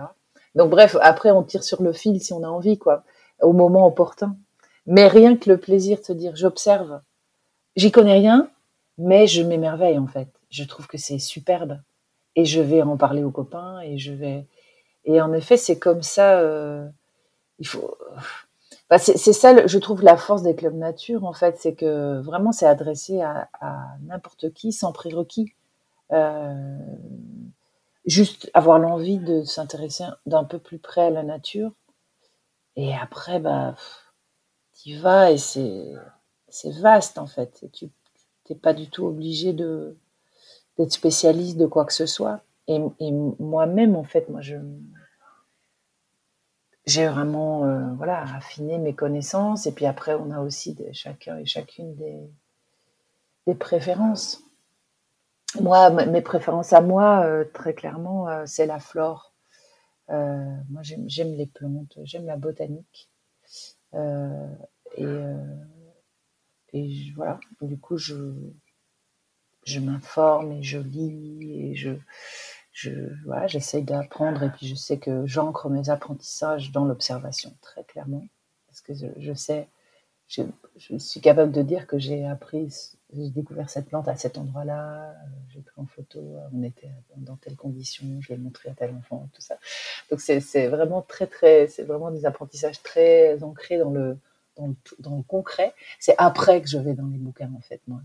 [0.56, 3.04] Donc bref, après on tire sur le fil si on a envie, quoi,
[3.40, 4.36] au moment opportun.
[4.86, 7.00] Mais rien que le plaisir de se dire, j'observe,
[7.76, 8.50] j'y connais rien,
[8.98, 10.28] mais je m'émerveille en fait.
[10.50, 11.80] Je trouve que c'est superbe
[12.34, 14.46] et je vais en parler aux copains et je vais
[15.04, 16.38] et en effet, c'est comme ça.
[16.40, 16.88] Euh,
[17.58, 17.96] il faut.
[18.92, 22.52] Bah, c'est ça, je trouve, la force des clubs nature, en fait, c'est que vraiment,
[22.52, 23.48] c'est adressé à,
[24.02, 25.54] n'importe qui, sans prérequis.
[26.12, 26.76] Euh,
[28.04, 31.72] juste avoir l'envie de s'intéresser d'un peu plus près à la nature.
[32.76, 33.76] Et après, bah,
[34.74, 35.94] tu vas et c'est
[36.82, 37.64] vaste, en fait.
[37.72, 37.88] tu
[38.50, 42.42] n'es pas du tout obligé d'être spécialiste de quoi que ce soit.
[42.68, 42.78] Et,
[43.38, 44.56] moi-même, en fait, moi, je
[46.86, 49.66] j'ai vraiment euh, voilà affiné mes connaissances.
[49.66, 54.42] Et puis après, on a aussi chacun et chacune des, préférences.
[55.60, 59.34] Moi, mes préférences à moi, euh, très clairement, euh, c'est la flore.
[60.08, 63.10] moi, j'aime les plantes, j'aime la botanique.
[63.94, 65.04] et,
[66.74, 68.34] et voilà, du coup, je,
[69.64, 71.90] je m'informe et je lis et je,
[72.72, 72.90] je
[73.24, 78.26] voilà, j'essaye d'apprendre et puis je sais que j'ancre mes apprentissages dans l'observation très clairement
[78.66, 79.68] parce que je, sais
[80.26, 82.72] je, suis capable de dire que j'ai appris,
[83.12, 85.14] j'ai découvert cette plante à cet endroit-là, euh,
[85.50, 86.20] j'ai pris en photo,
[86.54, 89.58] on était dans telles conditions, je l'ai montré à tel enfant, tout ça.
[90.10, 94.16] Donc c'est vraiment très, très, c'est vraiment des apprentissages très ancrés dans le,
[94.56, 95.74] dans le, dans le concret.
[95.98, 98.00] C'est après que je vais dans les bouquins, en fait, moi,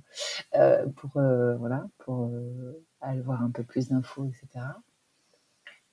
[0.56, 2.32] euh, pour, euh, voilà, pour
[3.02, 4.66] aller voir un peu plus d'infos, etc.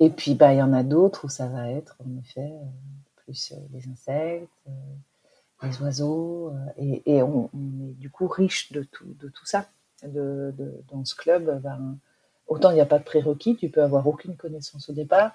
[0.00, 2.52] Et puis, bah, il y en a d'autres où ça va être, en effet,
[3.16, 4.48] plus les insectes,
[5.64, 9.68] les oiseaux, euh, et, on, est du coup riche de tout, de tout ça.
[10.02, 10.54] De,
[10.92, 11.96] dans ce club, ben,
[12.46, 15.34] autant il n'y a pas de prérequis, tu peux avoir aucune connaissance au départ,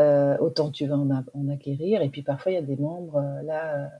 [0.00, 3.42] euh, autant tu vas en, acquérir, et puis parfois il y a des membres, euh,
[3.42, 3.90] là,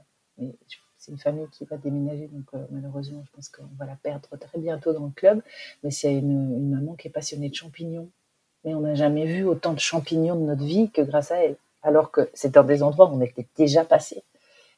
[1.03, 4.59] c'est une famille qui va déménager, donc malheureusement, je pense qu'on va la perdre très
[4.59, 5.43] bientôt dans le club.
[5.83, 8.09] Mais c'est une, maman qui est passionnée de champignons.
[8.65, 11.57] Mais on n'a jamais vu autant de champignons de notre vie que grâce à elle.
[11.83, 14.19] Alors que c'est dans des endroits où on était déjà passé.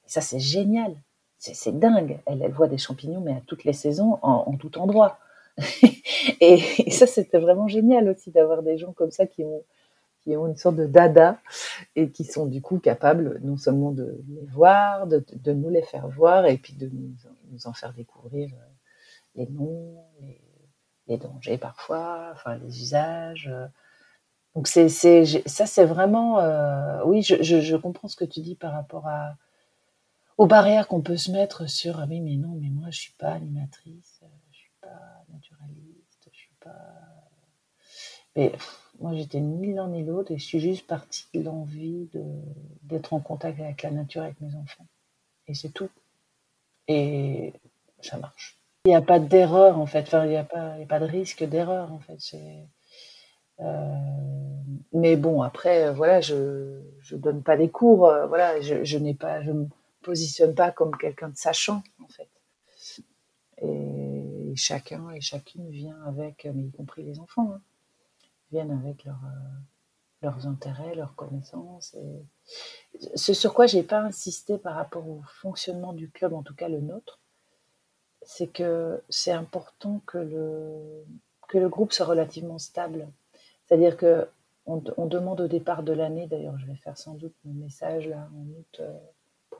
[0.06, 0.96] Et ça, c'est génial.
[1.36, 2.18] C'est dingue.
[2.24, 5.18] Elle, elle voit des champignons, mais à toutes les saisons, en, tout endroit.
[6.40, 9.62] et, ça, c'était vraiment génial aussi d'avoir des gens comme ça qui ont,
[10.24, 11.38] qui ont une sorte de dada
[11.96, 16.08] et qui sont du coup capables non seulement de les voir, de, nous les faire
[16.08, 18.66] voir et puis de nous, en faire découvrir euh,
[19.36, 20.02] les noms,
[21.06, 23.52] les, dangers parfois, enfin les usages.
[24.54, 29.06] Donc c'est, ça, c'est vraiment, euh, oui, je, comprends ce que tu dis par rapport
[29.06, 29.36] à,
[30.38, 33.12] aux barrières qu'on peut se mettre sur ah oui mais non mais moi je suis
[33.12, 36.72] pas animatrice je suis pas naturaliste je suis pas
[38.34, 38.52] mais
[39.00, 42.08] moi j'étais ni l'un ni l'autre et je suis juste partie de l'envie
[42.82, 44.86] d'être en contact avec la nature avec mes enfants.
[45.46, 45.90] Et c'est tout.
[46.88, 47.52] Et
[48.00, 48.58] ça marche.
[48.86, 50.02] Il n'y a pas d'erreur en fait.
[50.02, 52.18] Enfin il n'y a pas a pas de risque d'erreur en fait.
[53.60, 53.94] Euh,
[54.92, 58.60] mais bon après voilà je je donne pas des cours euh, voilà.
[58.60, 59.52] Je, je n'ai pas je
[60.04, 62.28] positionne pas comme quelqu'un de sachant, en fait.
[63.62, 67.60] Et chacun et chacune vient avec, mais y compris les enfants, hein,
[68.54, 69.10] viennent avec euh,
[70.22, 71.96] leurs intérêts, leurs connaissances.
[73.16, 76.68] Ce sur quoi j'ai pas insisté par rapport au fonctionnement du club, en tout cas
[76.68, 77.20] le nôtre,
[78.22, 81.04] c'est que c'est important que le,
[81.48, 83.08] que le groupe soit relativement stable.
[83.64, 84.28] C'est-à-dire que
[84.66, 88.30] on, demande au départ de l'année, d'ailleurs je vais faire sans doute mon message là
[88.34, 88.98] en août, euh,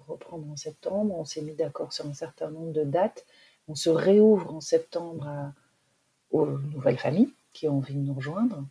[0.07, 1.15] reprendre en septembre.
[1.19, 3.27] On s'est mis d'accord sur un certain nombre de dates.
[3.69, 5.53] On se réouvre en septembre
[6.31, 8.65] aux nouvelles familles qui ont envie de nous rejoindre.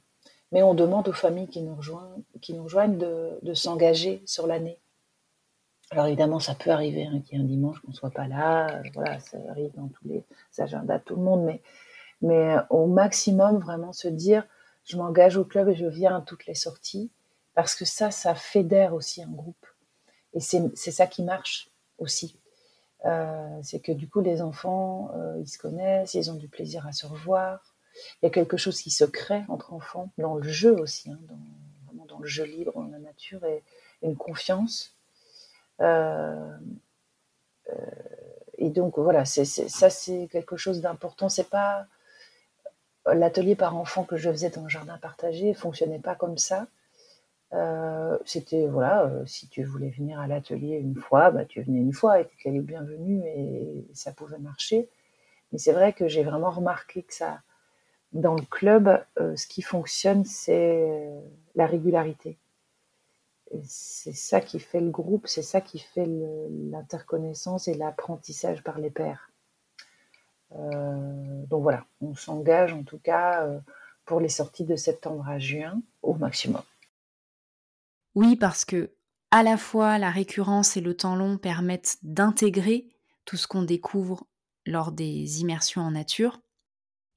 [0.53, 4.79] Mais on demande aux familles qui nous rejoignent, de, s'engager sur l'année.
[5.89, 8.27] Alors évidemment, ça peut arriver hein, qu'il y ait un dimanche qu'on ne soit pas
[8.27, 8.81] là.
[8.93, 10.23] Voilà, ça arrive dans tous les
[10.59, 11.43] agendas de tout le monde.
[11.43, 11.61] Mais,
[12.21, 14.45] mais au maximum, vraiment se dire,
[14.85, 17.11] je m'engage au club et je viens à toutes les sorties.
[17.55, 19.65] Parce que ça, ça fédère aussi un groupe.
[20.33, 22.39] Et c'est ça qui marche aussi.
[23.05, 26.87] Euh, c'est que du coup, les enfants, euh, ils se connaissent, ils ont du plaisir
[26.87, 27.72] à se revoir.
[28.21, 31.19] Il y a quelque chose qui se crée entre enfants, dans le jeu aussi, hein,
[31.27, 31.39] dans,
[31.85, 33.63] vraiment dans le jeu libre, dans la nature, et,
[34.01, 34.97] une confiance.
[35.79, 36.57] Euh,
[38.57, 41.29] et donc voilà, c'est ça c'est quelque chose d'important.
[41.29, 41.87] C'est pas
[43.05, 46.67] l'atelier par enfant que je faisais dans le jardin partagé fonctionnait pas comme ça.
[47.53, 51.79] Euh, c'était voilà, euh, si tu voulais venir à l'atelier une fois, bah, tu venais
[51.79, 54.89] une fois et tu étais bienvenue et ça pouvait marcher.
[55.51, 57.41] Mais c'est vrai que j'ai vraiment remarqué que ça,
[58.13, 61.11] dans le club, euh, ce qui fonctionne, c'est
[61.55, 62.37] la régularité.
[63.63, 66.07] C'est ça qui fait le groupe, c'est ça qui fait
[66.71, 69.29] l'interconnaissance et l'apprentissage par les pairs.
[70.51, 73.47] donc voilà, on s'engage en tout cas
[74.05, 76.63] pour les sorties de septembre à juin au maximum.
[78.15, 78.91] Oui, parce que
[79.31, 82.87] à la fois la récurrence et le temps long permettent d'intégrer
[83.25, 84.27] tout ce qu'on découvre
[84.65, 86.39] lors des immersions en nature,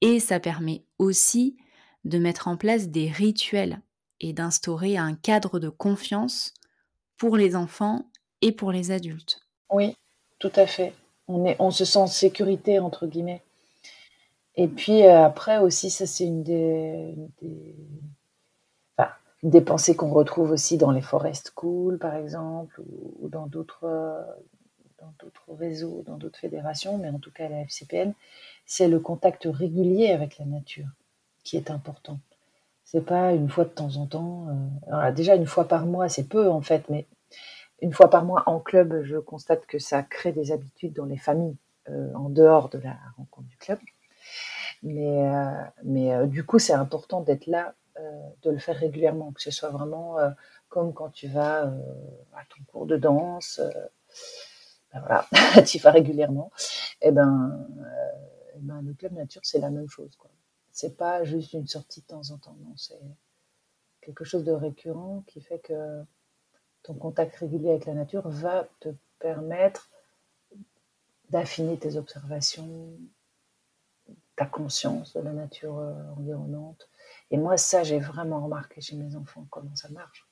[0.01, 1.57] et ça permet aussi
[2.05, 3.81] de mettre en place des rituels
[4.19, 6.53] et d'instaurer un cadre de confiance
[7.17, 8.05] pour les enfants
[8.41, 9.41] et pour les adultes.
[9.69, 9.95] Oui,
[10.39, 10.93] tout à fait.
[11.27, 13.41] On, est, on se sent en sécurité, entre guillemets.
[14.55, 17.13] Et puis euh, après aussi, ça c'est une des,
[19.43, 23.85] des pensées qu'on retrouve aussi dans les forest school, par exemple, ou, dans d'autres
[24.99, 28.13] dans d'autres réseaux, dans d'autres fédérations, mais en tout cas la FCPN,
[28.67, 30.89] c'est le contact régulier avec la nature
[31.43, 32.19] qui est important.
[32.83, 34.47] C'est pas une fois de temps en temps.
[34.91, 37.07] Euh, déjà une fois par mois, c'est peu en fait, mais
[37.81, 41.17] une fois par mois en club, je constate que ça crée des habitudes dans les
[41.17, 41.57] familles
[41.89, 43.79] euh, en dehors de la rencontre du club.
[44.83, 45.51] Mais, euh,
[45.83, 47.73] mais du coup, c'est important d'être là
[48.43, 50.17] de le faire régulièrement, que ce soit vraiment
[50.69, 53.59] comme quand tu vas à ton cours de danse.
[54.93, 55.25] ben voilà,
[55.65, 56.51] tu y vas régulièrement,
[57.01, 57.67] et eh ben,
[58.57, 60.15] eh ben, le club nature, c'est la même chose.
[60.15, 60.29] Quoi.
[60.71, 62.99] C'est pas juste une sortie de temps en temps, non, c'est
[64.01, 66.03] quelque chose de récurrent qui fait que
[66.83, 68.89] ton contact régulier avec la nature va te
[69.19, 69.89] permettre
[71.29, 72.97] d'affiner tes observations,
[74.35, 76.89] ta conscience de la nature euh, environnante.
[77.31, 80.27] Et moi, ça, j'ai vraiment remarqué chez mes enfants comment ça marche.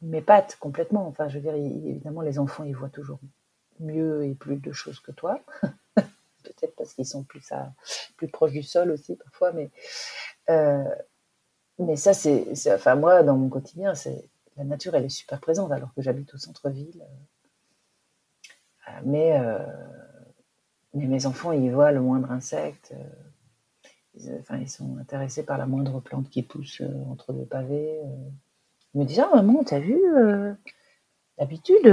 [0.00, 1.06] Mes pattes, complètement.
[1.06, 3.20] Enfin, je veux dire, évidemment, les enfants, ils voient toujours
[3.80, 5.40] mieux et plus de choses que toi.
[6.46, 7.52] Peut-être parce qu'ils sont plus,
[8.16, 9.52] plus proches du sol aussi, parfois.
[9.52, 9.70] Mais,
[10.50, 10.84] euh,
[11.78, 12.46] mais ça, c'est.
[12.72, 16.32] Enfin, moi, dans mon quotidien, c'est la nature, elle est super présente alors que j'habite
[16.34, 17.04] au centre-ville.
[18.88, 19.58] Euh, mais, euh,
[20.94, 22.94] mais mes enfants, ils voient le moindre insecte.
[24.14, 28.00] Ils, ils sont intéressés par la moindre plante qui pousse entre deux pavés.
[28.94, 30.00] Ils me disent Ah, maman, t'as vu
[31.38, 31.86] D'habitude,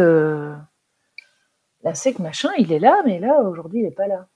[1.83, 4.27] l'insecte machin, il est là, mais là, aujourd'hui, il n'est pas là.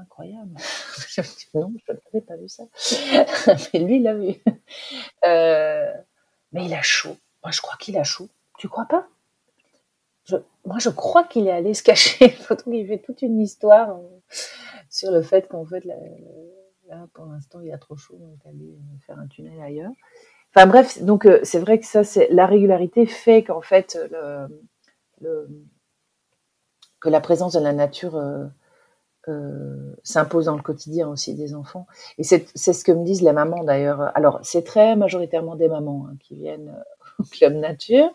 [0.00, 0.54] Incroyable.
[1.54, 2.64] non, je n'avais pas vu ça.
[3.72, 4.34] mais lui, il l'a vu.
[5.26, 5.92] Euh,
[6.52, 7.16] mais il a chaud.
[7.42, 8.28] Moi, je crois qu'il a chaud.
[8.56, 9.06] Tu crois pas?
[10.64, 12.36] Moi, je crois qu'il est allé se cacher.
[12.66, 14.20] il fait toute une histoire euh,
[14.88, 19.18] sur le fait qu'en fait, là, pour l'instant, il a trop chaud, donc allé faire
[19.18, 19.92] un tunnel ailleurs.
[20.54, 23.98] Enfin bref, donc euh, c'est vrai que ça, c'est la régularité fait qu'en fait,
[27.00, 28.16] que la présence de la nature
[29.28, 31.86] euh, euh, s'impose dans le quotidien aussi des enfants.
[32.18, 34.16] Et c'est ce que me disent les mamans d'ailleurs.
[34.16, 36.74] Alors, c'est très majoritairement des mamans hein, qui viennent
[37.18, 38.10] au club nature.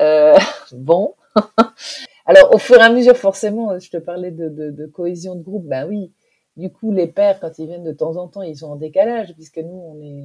[0.00, 0.38] Euh,
[0.72, 1.14] bon.
[2.26, 5.66] Alors, au fur et à mesure, forcément, je te parlais de, cohésion de groupe.
[5.66, 6.12] Ben oui,
[6.56, 9.34] du coup, les pères, quand ils viennent de temps en temps, ils sont en décalage,
[9.34, 10.24] puisque nous, on est,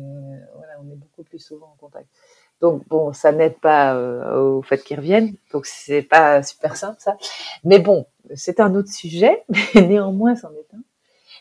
[0.55, 2.07] voilà, on est beaucoup plus souvent en contact.
[2.63, 6.95] Donc bon, ça n'aide pas euh, au fait qu'ils reviennent, donc c'est pas super simple
[6.97, 7.17] ça.
[7.65, 8.05] Mais bon,
[8.35, 9.43] c'est un autre sujet,
[9.75, 10.81] mais néanmoins c'en est un.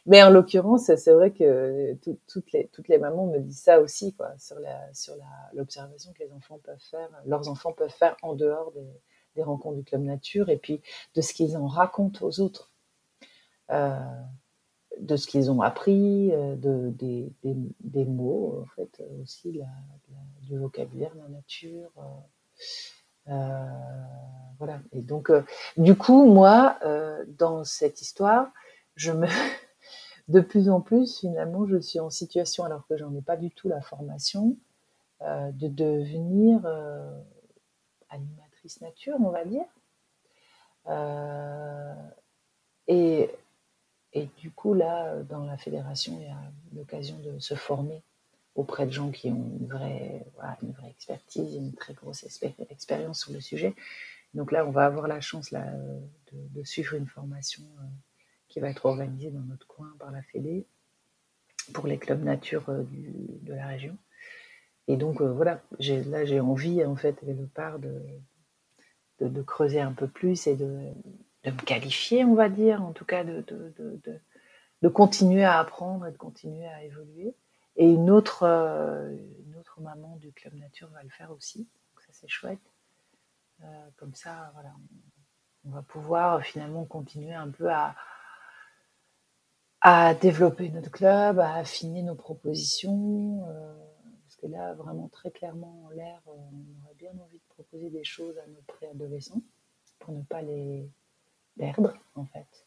[0.05, 1.97] Mais en l'occurrence, c'est vrai que
[2.27, 5.15] toutes les toutes les mamans me disent ça aussi quoi, sur la sur
[5.55, 8.73] l'observation que les enfants peuvent faire, leurs enfants peuvent faire en dehors
[9.37, 10.81] des, rencontres du club nature et puis
[11.15, 12.73] de ce qu'ils en racontent aux autres.
[13.71, 13.97] Euh,
[15.01, 19.65] de ce qu'ils ont appris, euh, de, des, des, des, mots, en fait, aussi la,
[20.43, 21.91] du vocabulaire, la nature.
[21.99, 23.67] Euh, euh,
[24.59, 24.81] voilà.
[24.93, 25.43] Et donc, euh,
[25.77, 26.79] du coup, moi,
[27.39, 28.49] dans cette histoire,
[28.97, 29.27] je me,
[30.29, 33.51] de plus en plus, finalement, je suis en situation, alors que j'en ai pas du
[33.51, 34.57] tout la formation,
[35.21, 36.67] de devenir
[38.09, 39.65] animatrice nature, on va dire.
[42.89, 43.31] et
[44.15, 46.37] et du coup, là, dans la fédération, il y a
[46.75, 48.03] l'occasion de se former
[48.55, 50.27] auprès de gens qui ont une vraie,
[50.89, 52.25] expertise, une très grosse
[52.71, 53.75] expérience sur le sujet.
[54.35, 57.85] Donc là, on va avoir la chance de, suivre une formation euh,
[58.49, 60.67] qui va être organisée dans notre coin par la Fédé
[61.75, 62.85] pour les clubs nature euh,
[63.43, 63.97] de la région.
[64.89, 68.03] Et donc euh, voilà, là j'ai envie en fait le part de,
[69.21, 70.93] de, de, creuser un peu plus et de,
[71.45, 76.67] me qualifier, on va dire, en tout cas de, continuer à apprendre et de continuer
[76.67, 77.35] à évoluer.
[77.77, 79.17] Et une autre, euh,
[79.47, 82.61] une autre maman du Club Nature va le faire aussi, donc ça c'est chouette.
[83.63, 84.75] Euh, comme ça, voilà,
[85.65, 87.95] on, va pouvoir finalement continuer un peu à,
[90.15, 93.47] développer notre club, à affiner nos propositions.
[93.49, 93.75] Euh,
[94.25, 98.05] parce que là, vraiment très clairement, en l'air, on aurait bien envie de proposer des
[98.05, 99.43] choses à nos préadolescents
[99.99, 100.91] pour ne pas les,
[101.57, 102.67] perdre, en fait,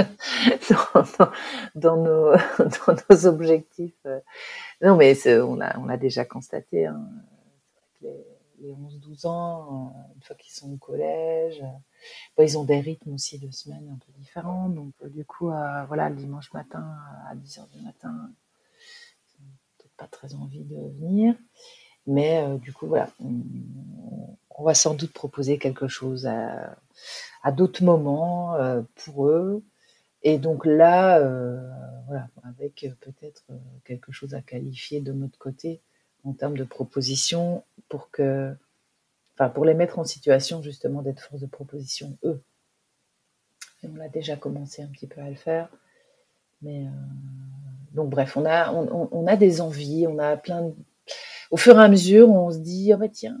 [1.74, 4.06] dans, nos, dans, nos, objectifs.
[4.80, 7.00] Non, mais on l'a on déjà constaté, hein,
[8.02, 8.24] les,
[8.60, 11.62] les 11-12 ans, euh, une fois qu'ils sont au collège,
[12.38, 14.68] ils ont des rythmes aussi de semaine un peu différents.
[14.68, 16.96] Donc, euh, du coup, euh, voilà, le dimanche matin
[17.28, 18.30] à 10h du matin,
[19.38, 21.34] ils n'ont peut-être pas très envie de venir.
[22.06, 28.82] Mais du coup, voilà, on, va sans doute proposer quelque chose à, d'autres moments euh,
[28.96, 29.62] pour eux.
[30.22, 31.58] Et donc là, euh,
[32.06, 35.80] voilà, avec peut-être euh, quelque chose à qualifier de notre côté
[36.24, 38.54] en termes de proposition pour que,
[39.34, 42.42] enfin, pour les mettre en situation justement d'être force de proposition eux.
[43.82, 45.70] Et on a déjà commencé un petit peu à le faire,
[46.60, 46.84] mais
[47.92, 50.74] donc bref, on a, on, on, a des envies, on a plein de...
[51.50, 53.38] Au fur et à mesure, on se dit, oh bah tiens,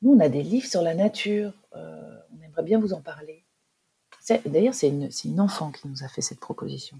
[0.00, 1.52] nous on a des livres sur la nature,
[2.62, 3.37] bien vous en parler.
[4.46, 6.98] D'ailleurs, c'est une, enfant qui nous a fait cette proposition.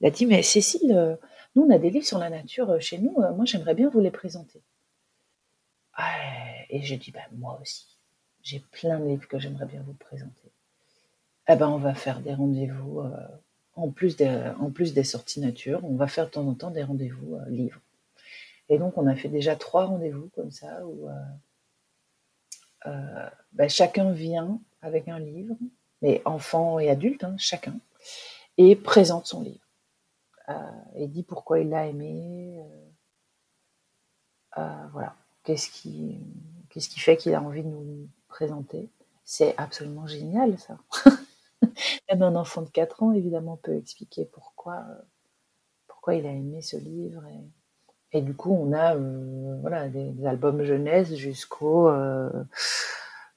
[0.00, 1.16] Elle a dit, mais Cécile, euh,
[1.54, 3.88] nous, on a des livres sur la nature euh, chez nous, euh, moi, j'aimerais bien
[3.88, 4.60] vous les présenter.
[6.70, 7.98] Et je dis, ben, moi aussi.
[8.42, 10.50] j'ai plein de livres que j'aimerais bien vous présenter.
[11.48, 13.02] Eh ben, on va faire des rendez-vous,
[13.76, 17.80] en, plus des, sorties nature, on va faire de temps en temps des rendez-vous livres.
[18.68, 21.08] Et donc, on a fait déjà trois rendez-vous comme ça, où
[22.84, 25.54] ben, chacun vient avec un livre,
[26.04, 27.76] mais enfants et adultes, hein, chacun,
[28.58, 29.66] et présente son livre.
[30.94, 32.62] et dit pourquoi il l'a aimé.
[34.54, 35.16] voilà.
[35.44, 36.20] Qu'est-ce qui,
[36.68, 38.90] qu'est-ce qui fait qu'il a envie de nous présenter?
[39.24, 40.76] C'est absolument génial, ça.
[42.10, 44.84] Même un enfant de 4 ans, évidemment, peut expliquer pourquoi,
[45.86, 47.24] pourquoi il a aimé ce livre.
[48.12, 52.30] Et, du coup, on a euh, voilà, des, albums jeunesse jusqu'au euh,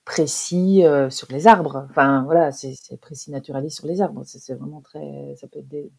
[0.08, 1.86] précis euh, sur les arbres.
[1.90, 4.24] Enfin, voilà, c'est précis naturaliste sur les arbres.
[4.24, 5.36] C'est vraiment très.
[5.36, 5.92] Ça peut être des,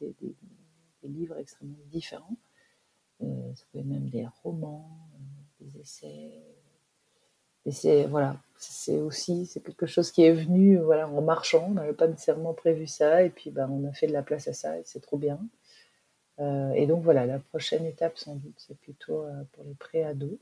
[1.04, 2.36] livres extrêmement différents.
[3.20, 4.88] ça peut être même des romans,
[5.60, 6.32] des essais.
[7.70, 11.66] C'est voilà, c'est aussi c'est quelque chose qui est venu voilà en marchant.
[11.68, 14.48] On n'avait pas nécessairement prévu ça et puis ben, on a fait de la place
[14.48, 15.38] à ça et c'est trop bien.
[16.40, 20.38] Euh, et donc voilà, la prochaine étape sans doute c'est plutôt euh, pour les pré-ados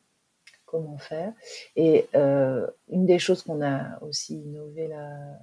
[0.67, 1.33] comment faire.
[1.77, 5.39] Et euh, une des choses qu'on a aussi innové là,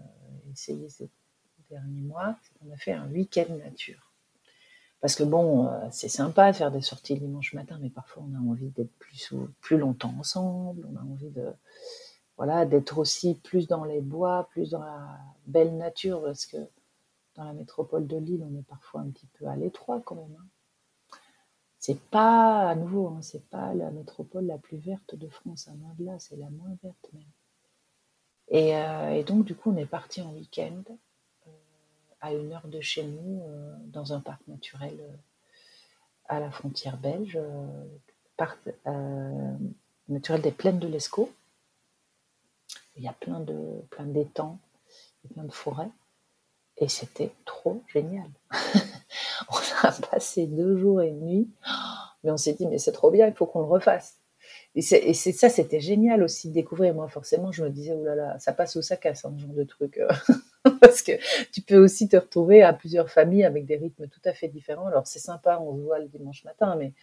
[0.52, 1.10] essayé ces
[1.70, 4.12] derniers mois, c'est qu'on a fait un week-end nature.
[5.02, 8.24] Parce que bon, euh, c'est sympa de faire des sorties le dimanche matin, mais parfois
[8.26, 8.94] on a envie d'être
[9.60, 11.52] plus, longtemps ensemble, on a envie de
[12.38, 16.58] voilà d'être aussi plus dans les bois, plus dans la belle nature, parce que
[17.36, 20.38] dans la métropole de Lille, on est parfois un petit peu à l'étroit quand même.
[20.40, 20.46] Hein.
[21.86, 25.74] C'est pas, à nouveau, hein, c'est pas la métropole la plus verte de France, à
[25.74, 27.24] moins de là, c'est la moins verte même.
[28.48, 30.82] Et, euh, donc, du coup, on est parti en week-end
[32.24, 35.16] à une heure de chez nous, euh, dans un parc naturel euh,
[36.30, 37.86] à la frontière belge, euh,
[38.38, 38.58] parc
[40.08, 41.30] naturel des plaines de l'Escaut.
[42.96, 44.58] Il y a plein de plein d'étangs,
[45.34, 45.92] plein de forêts,
[46.78, 48.30] et c'était trop génial.
[50.12, 51.50] passé deux jours et nuit,
[52.24, 54.20] mais on s'est dit mais c'est trop bien, il faut qu'on le refasse.
[54.76, 56.96] Et ça, c'était génial aussi de découvrir.
[56.96, 59.54] Moi, forcément, je me disais, oh là là, ça passe au sac à ce genre
[59.54, 60.00] de truc.
[60.82, 61.12] Parce que
[61.52, 64.88] tu peux aussi te retrouver à plusieurs familles avec des rythmes tout à fait différents.
[64.88, 66.94] Alors, c'est sympa, on se voit le dimanche matin, mais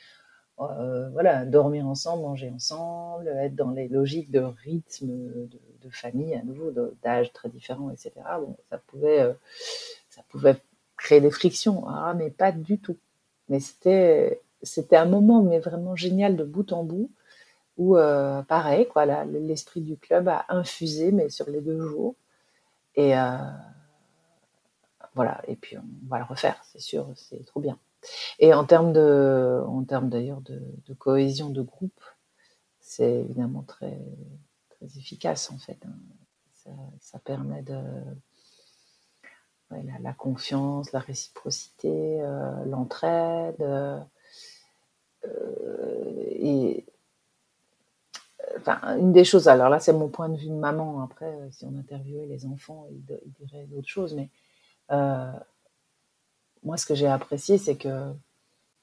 [0.60, 6.42] euh, voilà, dormir ensemble, manger ensemble, être dans les logiques de rythme de, famille, à
[6.42, 6.72] nouveau,
[7.02, 8.12] d'âge très différents, etc.
[8.38, 9.32] Bon, ça pouvait, euh,
[10.08, 10.56] ça pouvait
[11.00, 11.88] créer des frictions.
[11.88, 12.98] Ah, mais pas du tout.
[13.48, 17.10] Mais c'était, c'était un moment, mais vraiment génial de bout en bout
[17.76, 22.14] où, euh, pareil, quoi, l'esprit du club a infusé, mais sur les deux jours.
[22.94, 23.38] Et euh,
[25.14, 27.78] voilà, et puis on va le refaire, c'est sûr, c'est trop bien.
[28.38, 30.60] Et en termes de, en termes d'ailleurs de,
[30.98, 32.02] cohésion de groupe,
[32.80, 33.98] c'est évidemment très,
[34.70, 35.78] très efficace en fait.
[35.86, 36.72] Hein.
[37.00, 37.80] Ça, permet de
[39.70, 43.64] la, confiance, la réciprocité, euh, l'entraide.
[46.42, 46.84] et
[48.98, 51.02] une des choses, alors là, c'est mon point de vue de maman.
[51.02, 54.14] Après, euh, si on interviewait les enfants, ils, diraient d'autres choses.
[54.14, 54.28] Mais
[54.90, 55.32] euh,
[56.62, 58.12] moi, ce que j'ai apprécié, c'est que,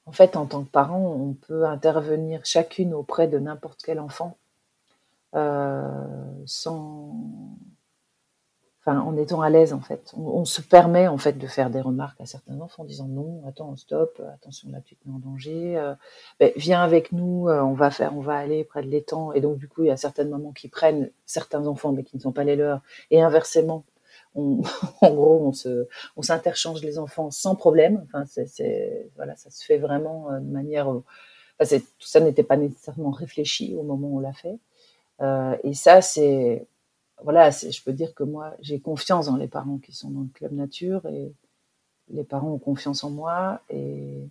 [0.06, 4.38] en fait, en tant que parent, on peut intervenir chacune auprès de n'importe quel enfant
[5.36, 6.08] euh,
[6.46, 7.14] sans
[8.96, 10.14] en étant à l'aise en fait.
[10.18, 13.42] On, se permet en fait de faire des remarques à certains enfants en disant non,
[13.48, 15.94] attends, stop, attention là tu te en danger, euh,
[16.40, 19.34] ben, viens avec nous, euh, on va faire, on va aller près de l'étang.
[19.34, 22.16] Et donc du coup il y a certaines mamans qui prennent certains enfants mais qui
[22.18, 22.82] ne sont pas les leurs
[23.12, 23.84] et inversement.
[24.36, 24.62] On,
[25.02, 28.06] en gros, on se, on s'interchange les enfants sans problème.
[28.06, 30.88] Enfin, c'est, voilà, ça se fait vraiment euh, de manière.
[31.60, 34.60] Tout ça n'était pas nécessairement réfléchi au moment où on l'a fait.
[35.64, 36.68] et ça, c'est
[37.24, 40.30] voilà, je peux dire que moi, j'ai confiance dans les parents qui sont dans le
[40.34, 41.34] club nature et
[42.10, 44.30] les parents ont confiance en moi et,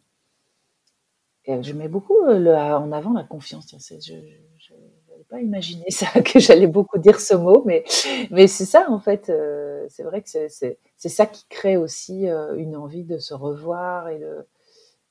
[1.49, 3.73] je mets beaucoup euh, en avant la confiance.
[3.79, 7.85] Je n'avais pas imaginé ça, que j'allais beaucoup dire ce mot, mais,
[8.33, 9.29] mais c'est ça en fait.
[9.31, 14.09] Euh, c'est vrai que c'est ça qui crée aussi euh, une envie de se revoir
[14.09, 14.45] et de,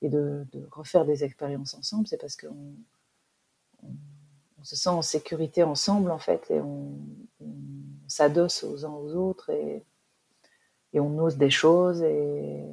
[0.02, 2.06] et de, refaire des expériences ensemble.
[2.06, 2.76] C'est parce qu'on
[4.66, 6.98] se sent en sécurité ensemble en fait et on,
[8.08, 9.84] s'adosse aux uns aux autres et,
[10.94, 12.64] et, on ose des choses et,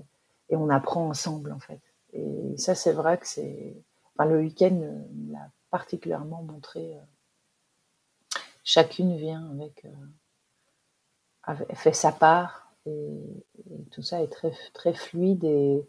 [0.50, 1.80] et, on apprend ensemble en fait.
[2.12, 3.74] Et ça c'est vrai que c'est
[4.14, 4.78] enfin, le week-end
[5.30, 6.96] l'a particulièrement montré.
[6.96, 13.44] Euh, chacune vient avec, euh, fait sa part et,
[13.90, 15.86] tout ça est très très fluide et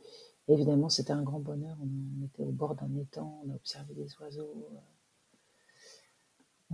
[0.48, 1.78] évidemment c'était un grand bonheur.
[1.82, 4.68] On, était au bord d'un étang, on a observé des oiseaux.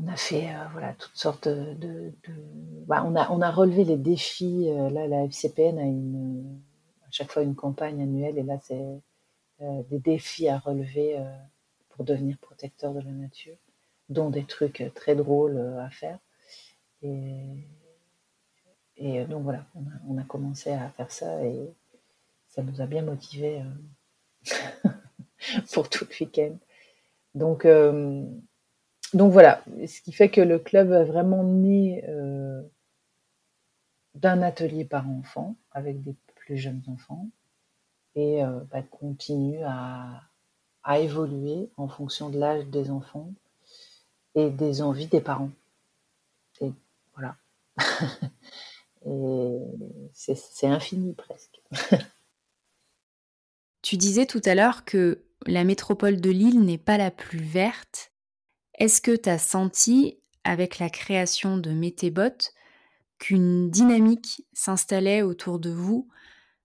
[0.01, 2.13] On a fait euh, voilà toutes sortes de,
[2.87, 4.69] bah, on a relevé les défis.
[4.69, 6.61] Euh, là, la FCPN a une
[7.05, 8.85] à chaque fois une campagne annuelle et là c'est
[9.61, 11.17] euh, des défis à relever
[11.89, 13.57] pour devenir protecteur de la nature,
[14.07, 16.19] dont des trucs très drôles à faire.
[17.01, 17.67] Et,
[18.97, 21.73] et donc voilà, on a, on a, commencé à faire ça et
[22.47, 23.63] ça nous a bien motivés
[25.73, 26.55] pour tout le week-end.
[27.33, 27.65] Donc
[29.13, 32.61] donc voilà, ce qui fait que le club a vraiment né euh,
[34.15, 37.27] d'un atelier par enfant avec des plus jeunes enfants
[38.15, 40.21] et euh, bah, continue à,
[40.97, 43.31] évoluer en fonction de l'âge des enfants
[44.33, 45.51] et des envies des parents.
[46.61, 46.71] Et
[47.13, 47.35] voilà.
[49.05, 49.59] et
[50.13, 51.61] c'est infini presque.
[53.83, 58.11] tu disais tout à l'heure que la métropole de Lille n'est pas la plus verte
[58.79, 62.51] est-ce que tu as senti, avec la création de Métébot,
[63.19, 66.07] qu'une dynamique s'installait autour de vous?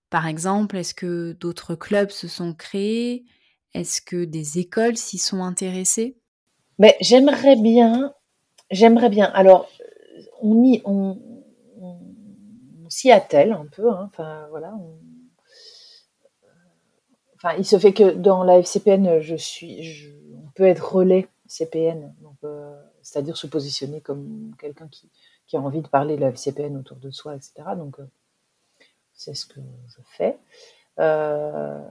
[0.09, 3.25] Par exemple, est-ce que d'autres clubs se sont créés?
[3.73, 6.15] Est-ce que des écoles s'y sont intéressées?
[6.79, 8.13] Mais j'aimerais bien,
[8.71, 9.25] j'aimerais bien.
[9.33, 9.69] Alors,
[10.41, 11.19] on y, on,
[12.87, 13.91] s'y attelle un peu.
[13.91, 14.09] Hein.
[14.09, 14.73] enfin voilà.
[17.57, 22.81] il se fait que dans la FCPN, je suis, on peut être relais CPN, euh,
[23.01, 25.09] c'est-à-dire se positionner comme quelqu'un qui,
[25.53, 27.53] a envie de parler de la CPN autour de soi, etc.
[27.77, 28.07] Donc, euh,
[29.13, 30.37] c'est ce que je fais.
[30.99, 31.81] Euh,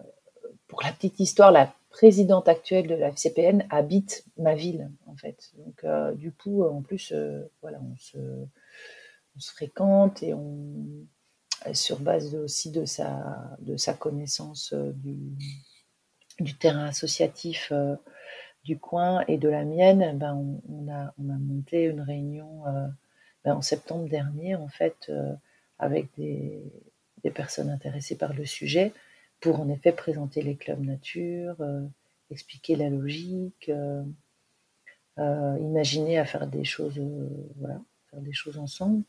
[0.68, 5.52] pour la petite histoire, la présidente actuelle de la FCPN habite ma ville, en fait.
[5.58, 5.86] Donc,
[6.16, 7.14] du coup, en plus,
[7.62, 10.86] voilà, on se, fréquente et on,
[11.72, 15.16] sur base aussi de sa, de sa connaissance du,
[16.40, 17.72] du terrain associatif
[18.64, 22.86] du coin et de la mienne, ben, on, a, on a monté une réunion euh,
[23.44, 25.34] ben, en septembre dernier, en fait, euh,
[25.78, 26.62] avec des,
[27.34, 28.92] personnes intéressées par le sujet,
[29.40, 31.80] pour en effet présenter les clubs nature, euh,
[32.30, 33.70] expliquer la logique,
[35.16, 37.00] imaginer à faire des choses,
[38.58, 39.04] ensemble.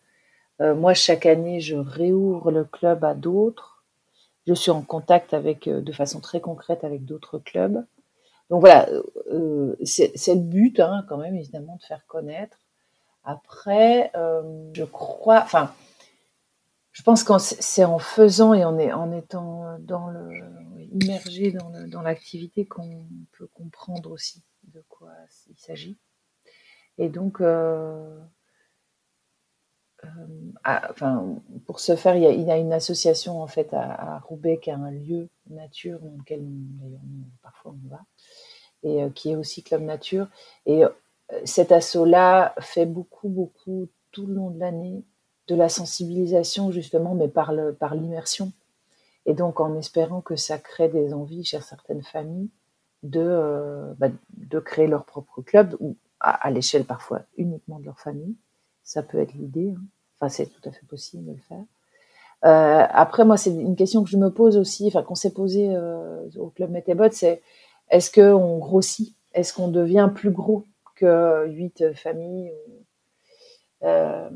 [0.59, 3.83] moi, chaque année, je réouvre le club à d'autres.
[4.47, 7.85] Je suis en contact de façon très concrète avec d'autres clubs.
[8.49, 8.87] Donc voilà,
[9.31, 12.59] euh, c'est le but hein, quand même évidemment de faire connaître.
[13.23, 15.73] Après, euh, je crois, enfin,
[16.91, 20.29] je pense que c'est en faisant et en, étant dans le,
[20.93, 21.51] immergé
[21.87, 24.43] dans l'activité qu'on peut comprendre aussi
[24.73, 25.11] de quoi
[25.49, 25.97] il s'agit.
[26.97, 28.17] Et donc, euh,
[30.65, 31.35] enfin,
[31.65, 34.91] pour ce faire, il y, a, une association en fait à, Roubaix qui a un
[34.91, 37.01] lieu nature dans lequel d'ailleurs
[37.41, 38.01] parfois on va
[38.83, 40.27] et euh, qui est aussi Club Nature.
[40.65, 40.89] Et euh,
[41.43, 45.03] cet assaut-là fait beaucoup, beaucoup tout le long de l'année
[45.47, 48.51] de la sensibilisation justement, mais par l'immersion.
[49.25, 52.49] et donc en espérant que ça crée des envies chez certaines familles
[53.03, 57.99] de, euh, bah, de créer leur propre club, ou à, l'échelle parfois uniquement de leur
[57.99, 58.35] famille.
[58.83, 59.73] Ça peut être l'idée.
[59.75, 59.83] Hein.
[60.19, 61.63] Enfin, c'est tout à fait possible de le faire.
[62.41, 65.75] après, moi, c'est une question que je me pose aussi, enfin, qu'on s'est posé
[66.37, 67.41] au Club Métébot, c'est
[67.89, 69.15] est-ce qu'on grossit?
[69.33, 70.63] Est-ce qu'on devient plus gros
[70.95, 72.51] que 8 familles
[73.83, 74.29] euh,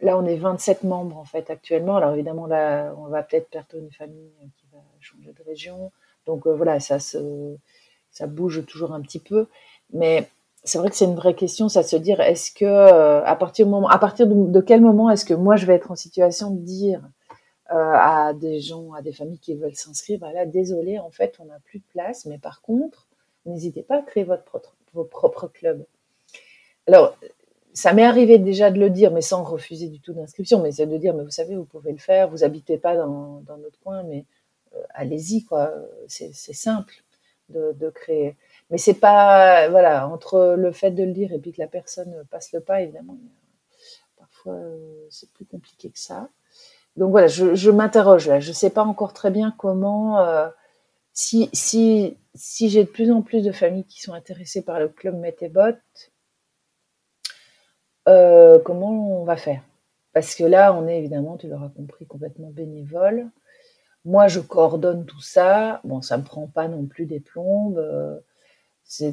[0.00, 1.96] Là, on est 27 membres en fait actuellement.
[1.96, 5.90] Alors évidemment, là, on va peut-être perdre une famille qui va changer de région.
[6.24, 9.48] Donc euh, voilà, ça, ça bouge toujours un petit peu.
[9.92, 10.28] Mais
[10.64, 13.66] c'est vrai que c'est une vraie question, ça se dire est-ce que euh, à partir
[13.66, 16.50] du moment, à partir de, quel moment est-ce que moi je vais être en situation
[16.50, 17.02] de dire
[17.70, 21.46] euh, à des gens, à des familles qui veulent s'inscrire, voilà, désolé, en fait, on
[21.46, 23.06] n'a plus de place, mais par contre,
[23.46, 25.84] n'hésitez pas à créer votre propre, vos propres clubs.
[26.86, 27.16] Alors,
[27.74, 30.86] ça m'est arrivé déjà de le dire, mais sans refuser du tout d'inscription, mais c'est
[30.86, 34.02] de dire, mais vous savez, vous pouvez le faire, vous habitez pas dans, notre coin,
[34.02, 34.24] mais
[34.74, 35.72] euh, allez-y, quoi.
[36.08, 37.04] C'est simple
[37.50, 38.36] de, créer.
[38.70, 42.24] Mais c'est pas, voilà, entre le fait de le dire et puis que la personne
[42.30, 43.18] passe le pas, évidemment,
[44.18, 46.28] parfois euh, c'est plus compliqué que ça
[46.98, 48.40] donc voilà, je, m'interroge là.
[48.40, 50.48] Je ne sais pas encore très bien comment, euh,
[51.12, 54.88] si, si, si j'ai de plus en plus de familles qui sont intéressées par le
[54.88, 55.78] club Métébot,
[58.08, 59.62] euh, comment on va faire?
[60.12, 63.28] Parce que là, on est évidemment, tu l'auras compris, complètement bénévole.
[64.04, 65.80] Moi, je coordonne tout ça.
[65.84, 67.78] Bon, ça ne me prend pas non plus des plombes.
[69.02, 69.12] Euh,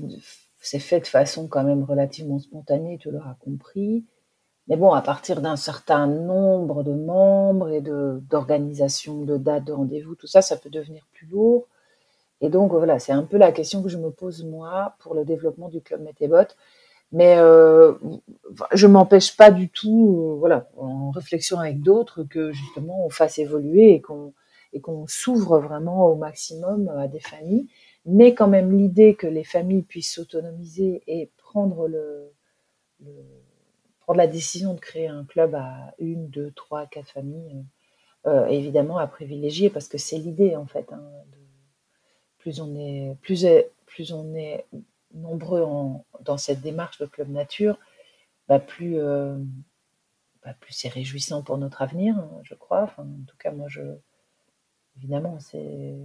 [0.61, 4.05] c'est fait de façon quand même relativement spontanée, tu l'auras compris.
[4.67, 10.15] Mais bon, à partir d'un certain nombre de membres et d'organisations, de, dates de rendez-vous,
[10.15, 11.67] tout ça, ça peut devenir plus lourd.
[12.41, 15.23] Et donc voilà, c'est un peu la question que je me pose moi pour le
[15.23, 16.47] développement du club Métébot.
[17.11, 17.93] Mais euh,
[18.73, 23.93] je m'empêche pas du tout, voilà, en réflexion avec d'autres, que justement on fasse évoluer
[24.73, 27.67] et qu'on s'ouvre vraiment au maximum à des familles.
[28.05, 32.31] Mais quand même l'idée que les familles puissent s'autonomiser et prendre le,
[33.99, 37.65] prendre la décision de créer un club à une, deux, trois, quatre familles,
[38.27, 40.91] euh, évidemment à privilégier parce que c'est l'idée en fait.
[40.93, 41.03] Hein,
[42.37, 43.45] plus on est plus,
[43.87, 44.65] plus on est
[45.13, 47.79] nombreux en, dans cette démarche de club nature,
[48.47, 49.35] bah plus euh,
[50.43, 52.83] bah plus c'est réjouissant pour notre avenir, hein, je crois.
[52.83, 53.81] Enfin, en tout cas, moi, je
[54.97, 55.95] évidemment, c'est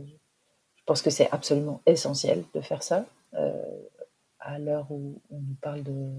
[0.90, 3.80] pense que c'est absolument essentiel de faire ça euh,
[4.40, 6.10] à l'heure où on nous parle de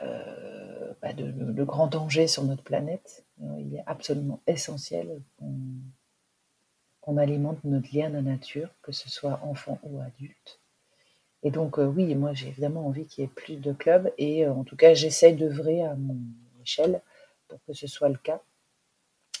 [0.00, 3.26] euh, bah de, sur notre planète.
[3.42, 5.20] Euh, il est absolument essentiel
[7.02, 10.60] qu'on alimente notre lien à la nature, que ce soit enfant ou adulte.
[11.42, 14.10] Et donc, euh, oui, moi, j'ai évidemment envie qu'il y ait plus de clubs.
[14.16, 16.16] Et en tout cas, j'essaie d'œuvrer à mon
[16.62, 17.02] échelle
[17.46, 18.40] pour que ce soit le cas.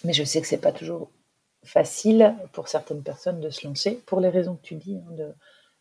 [0.04, 1.10] Mais je sais que c'est pas toujours
[1.66, 4.96] facile pour certaines personnes de se lancer, pour les raisons que tu dis.
[4.96, 5.34] Hein, de,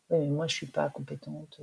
[0.10, 1.62] mais moi, je suis pas compétente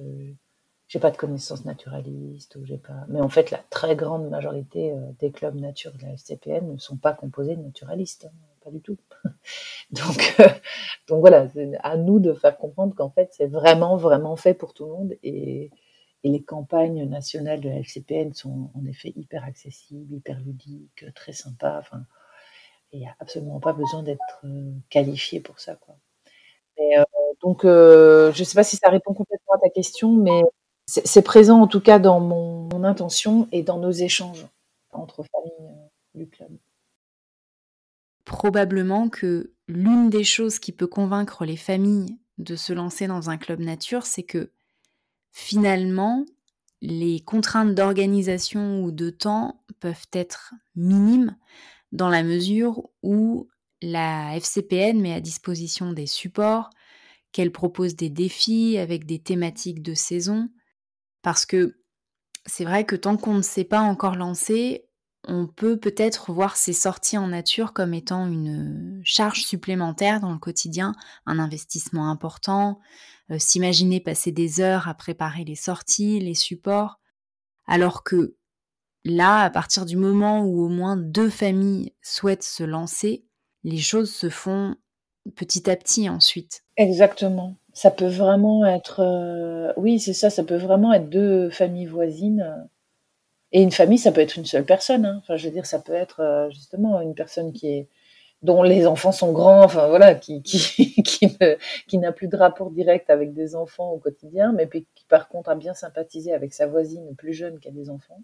[0.92, 3.06] j'ai pas de connaissances naturalistes ou j'ai pas.
[3.08, 6.76] Mais en fait, la très grande majorité euh, des clubs nature de la FCPN ne
[6.76, 8.98] sont pas composés de naturalistes, hein, pas du tout.
[9.90, 10.48] donc, euh,
[11.08, 14.74] donc voilà, c'est à nous de faire comprendre qu'en fait, c'est vraiment vraiment fait pour
[14.74, 15.70] tout le monde et,
[16.24, 21.32] et les campagnes nationales de la FCPN sont en effet hyper accessibles, hyper ludiques, très
[21.32, 21.84] sympas.
[22.92, 25.96] Il n'y a absolument pas besoin d'être euh, qualifié pour ça, quoi.
[26.78, 26.94] Et,
[27.42, 30.42] donc, je ne sais pas si ça répond complètement à ta question, mais
[30.86, 34.48] c'est présent en tout cas dans mon, intention et dans nos échanges
[34.90, 36.50] entre familles euh, du club.
[38.24, 43.36] Probablement que l'une des choses qui peut convaincre les familles de se lancer dans un
[43.36, 44.50] club nature, c'est que
[45.30, 46.26] finalement,
[46.80, 51.36] les contraintes d'organisation ou de temps peuvent être minimes
[51.92, 53.48] dans la mesure où
[53.82, 56.70] la FCPN met à disposition des supports,
[57.32, 60.48] qu'elle propose des défis avec des thématiques de saison,
[61.22, 61.78] parce que
[62.46, 64.84] c'est vrai que tant qu'on ne s'est pas encore lancé,
[65.28, 70.38] on peut peut-être voir ces sorties en nature comme étant une charge supplémentaire dans le
[70.38, 70.94] quotidien,
[71.26, 72.80] un investissement important,
[73.30, 76.98] euh, s'imaginer passer des heures à préparer les sorties, les supports,
[77.66, 78.36] alors que
[79.04, 83.24] là, à partir du moment où au moins deux familles souhaitent se lancer,
[83.64, 84.76] les choses se font
[85.36, 86.62] petit à petit ensuite.
[86.76, 87.54] Exactement.
[87.72, 92.68] Ça peut vraiment être, euh, oui, c'est ça, ça peut vraiment être deux familles voisines.
[93.52, 95.04] Et une famille, ça peut être une seule personne.
[95.04, 95.20] Hein.
[95.22, 97.88] Enfin, je veux dire, ça peut être euh, justement une personne qui est
[98.42, 101.28] dont les enfants sont grands, enfin voilà, qui qui qui,
[101.86, 105.50] qui n'a plus de rapport direct avec des enfants au quotidien, mais qui par contre
[105.50, 108.20] a bien sympathisé avec sa voisine plus jeune qui a des enfants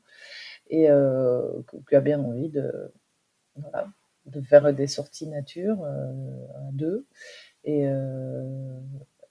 [0.68, 1.42] et euh,
[1.88, 2.92] qui a bien envie de
[3.56, 3.88] voilà,
[4.26, 6.12] de faire des sorties nature euh,
[6.56, 7.06] à deux
[7.64, 8.80] et euh,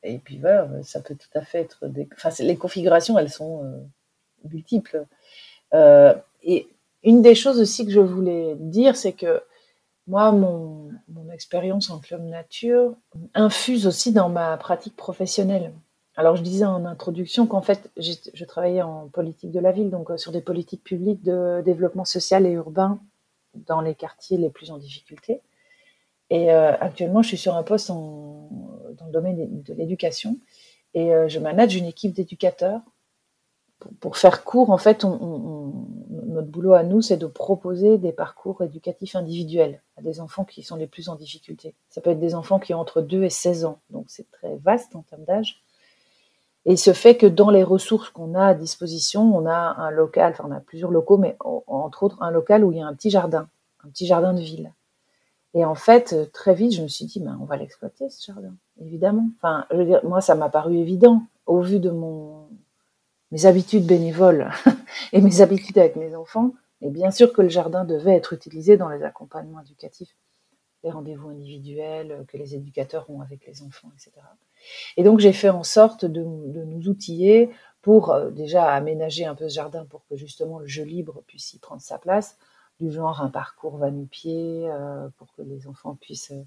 [0.04, 2.08] et puis voilà, ça peut tout à fait être des.
[2.14, 3.80] Enfin, les configurations, elles sont euh,
[4.50, 5.06] multiples.
[6.44, 6.68] Et
[7.04, 9.42] une des choses aussi que je voulais dire, c'est que
[10.08, 12.96] moi, mon, mon expérience en club nature
[13.34, 15.74] infuse aussi dans ma pratique professionnelle.
[16.20, 20.10] Alors, je disais en introduction qu'en fait, je travaillais en politique de la ville, donc
[20.10, 23.00] euh, sur des politiques publiques de développement social et urbain
[23.54, 25.42] dans les quartiers les plus en difficulté.
[26.32, 28.50] Et euh, actuellement, je suis sur un poste dans
[29.06, 30.40] le domaine de l'éducation
[30.96, 32.82] et euh, je manage une équipe d'éducateurs.
[34.00, 39.16] Pour, faire court, en fait, notre boulot à nous, c'est de proposer des parcours éducatifs
[39.16, 41.76] individuels à des enfants qui sont les plus en difficulté.
[41.90, 44.56] Ça peut être des enfants qui ont entre 2 et 16 ans, donc c'est très
[44.56, 45.62] vaste en termes d'âge.
[46.70, 50.34] Et se fait que dans les ressources qu'on a à disposition, on a un local,
[50.34, 52.94] enfin on a plusieurs locaux, mais entre autres un local où il y a un
[52.94, 53.48] petit jardin,
[53.86, 54.74] un petit jardin de ville.
[55.54, 58.34] Et en fait, euh, très vite, je me suis dit, ben, on va l'exploiter, ce
[58.34, 59.30] jardin, évidemment.
[59.38, 62.50] Enfin, je veux dire, moi, ça m'a paru évident au vu de mon,
[63.32, 64.52] mes habitudes bénévoles
[65.14, 66.52] et mes habitudes avec mes enfants.
[66.82, 70.16] Et bien sûr que le jardin devait être utilisé dans les accompagnements éducatifs,
[70.84, 74.12] les rendez-vous individuels que les éducateurs ont avec les enfants, etc.
[74.98, 77.50] Et donc, j'ai fait en sorte de, nous outiller
[77.82, 81.54] pour euh, déjà aménager un peu ce jardin pour que justement le jeu libre puisse
[81.54, 82.38] y prendre sa place,
[82.80, 86.44] du genre un parcours va pied euh, pour que les enfants puissent euh,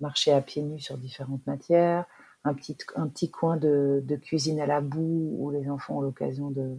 [0.00, 2.04] marcher à pieds nus sur différentes matières,
[2.44, 6.50] un petit, un petit coin de, cuisine à la boue où les enfants ont l'occasion
[6.50, 6.76] de,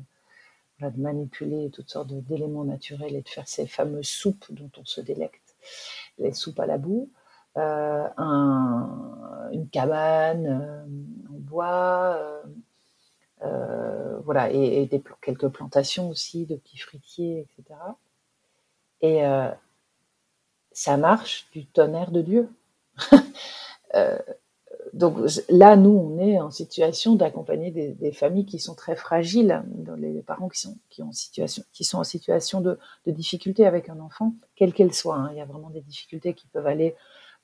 [0.95, 5.55] manipuler toutes sortes d'éléments naturels et de faire ces fameuses soupes dont on se délecte,
[6.19, 7.09] les soupes à la boue,
[7.57, 9.07] un,
[9.51, 12.19] une cabane euh, en bois,
[13.43, 17.79] euh, voilà, et, des, quelques plantations aussi de petits fruitiers, etc.
[19.01, 19.21] Et
[20.71, 22.49] ça marche du tonnerre de Dieu.
[24.93, 25.17] donc
[25.49, 29.63] là, nous, on est en situation d'accompagner des, familles qui sont très fragiles,
[29.97, 35.15] les parents qui sont en situation de, difficulté avec un enfant, quelle qu'elle soit.
[35.15, 35.29] Hein.
[35.31, 36.95] Il y a vraiment des difficultés qui peuvent aller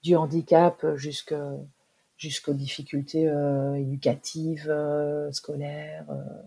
[0.03, 6.41] du handicap jusqu'aux difficultés euh, éducatives, euh, scolaires, euh,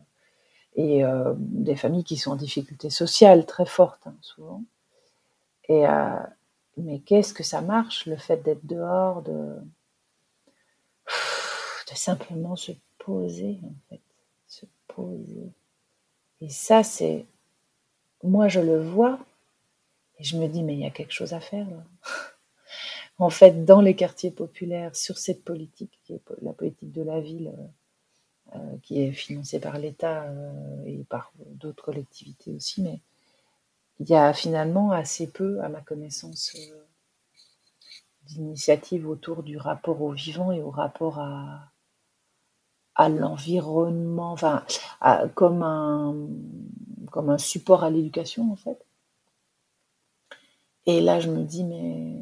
[0.79, 1.03] et
[1.39, 4.63] des familles qui sont en difficulté sociale très forte, hein, souvent.
[5.71, 5.85] Et,
[6.77, 9.57] mais qu'est-ce que ça marche, le fait d'être dehors, de
[11.91, 14.01] de simplement se poser, en fait,
[14.49, 15.51] se poser.
[16.41, 17.25] Et ça, c'est,
[18.23, 19.19] moi, je le vois,
[20.19, 21.85] et je me dis, mais il y a quelque chose à faire là.
[23.19, 25.99] En fait, dans les quartiers populaires, sur cette politique,
[26.43, 31.33] la politique de la ville, euh, euh, qui est financée par l'État euh, et par
[31.39, 33.01] d'autres collectivités aussi, mais
[34.01, 36.55] il y a finalement assez peu, à ma connaissance,
[38.25, 41.71] d'initiatives autour du rapport au vivant et au rapport à,
[42.95, 44.65] à l'environnement, enfin,
[45.35, 46.15] comme, un,
[47.11, 48.85] comme un support à l'éducation, en fait.
[50.87, 52.21] Et là, je me dis, mais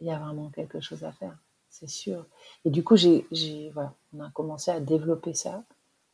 [0.00, 1.36] il y a vraiment quelque chose à faire,
[1.68, 2.26] c'est sûr.
[2.64, 3.26] Et du coup, j'ai,
[3.74, 5.64] voilà, on a commencé à développer ça,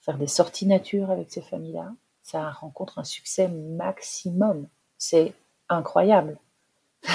[0.00, 1.92] faire des sorties nature avec ces familles-là.
[2.22, 4.68] Ça rencontre un succès maximum.
[4.98, 5.34] C'est
[5.68, 6.38] incroyable.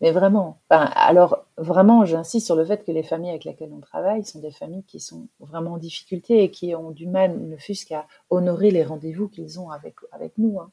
[0.00, 4.24] Mais vraiment, alors vraiment, j'insiste sur le fait que les familles avec lesquelles on travaille
[4.24, 7.84] sont des familles qui sont vraiment en difficulté et qui ont du mal, ne fût-ce
[7.84, 10.60] qu'à honorer les rendez-vous qu'ils ont avec, avec nous.
[10.60, 10.70] Hein.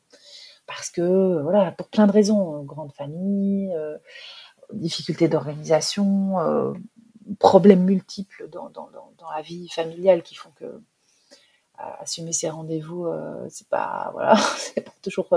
[0.67, 3.97] Parce que, voilà, pour plein de raisons, grande famille, euh,
[4.73, 6.73] difficultés d'organisation, euh,
[7.39, 8.71] problèmes multiples dans,
[9.35, 10.81] la vie familiale qui font que
[11.77, 15.27] assumer ces rendez-vous, euh, c'est pas, voilà, c'est pas toujours,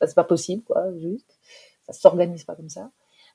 [0.00, 1.38] c'est pas possible, quoi, juste
[1.92, 2.90] ça s'organise pas comme ça.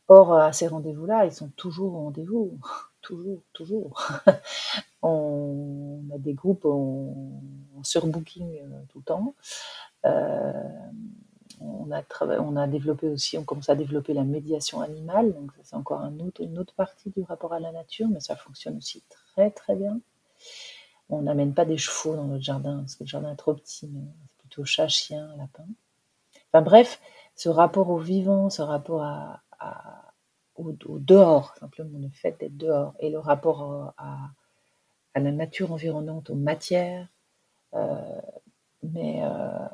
[0.07, 2.59] Or, à ces rendez-vous-là, ils sont toujours au rendez-vous,
[3.01, 4.07] toujours, toujours.
[5.01, 7.13] on a des groupes en,
[7.83, 9.35] surbooking euh, tout le temps.
[10.05, 10.53] Euh,
[11.61, 12.03] on a,
[12.39, 16.41] on a développé aussi, on commence à développer la médiation animale, donc c'est encore autre,
[16.41, 19.99] une autre partie du rapport à la nature, mais ça fonctionne aussi très très bien.
[21.09, 23.87] On n'amène pas des chevaux dans notre jardin, parce que le jardin est trop petit,
[23.87, 25.65] mais c'est plutôt chat, chien, lapin.
[26.51, 26.99] Enfin bref,
[27.35, 29.41] ce rapport au vivant, ce rapport à,
[30.55, 34.31] au, dehors, simplement le fait d'être dehors, et le rapport à,
[35.15, 37.07] la nature environnante, aux matières.
[37.73, 38.21] Euh,
[38.83, 39.67] mais, euh,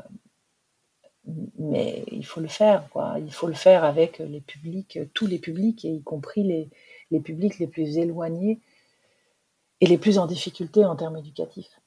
[1.59, 3.15] mais il faut le faire, quoi.
[3.19, 6.69] Il faut le faire avec les publics, tous les publics, y compris les,
[7.11, 8.59] les publics les plus éloignés
[9.82, 11.82] et les plus en difficulté en termes éducatifs.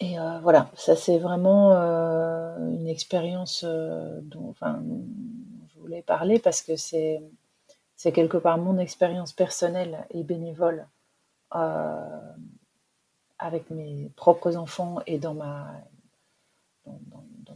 [0.00, 4.82] Et euh, voilà, ça c'est vraiment euh, une expérience euh, dont enfin,
[5.72, 7.22] je voulais parler parce que c'est,
[7.96, 10.86] c'est quelque part mon expérience personnelle et bénévole
[13.38, 15.70] avec mes propres enfants et dans ma,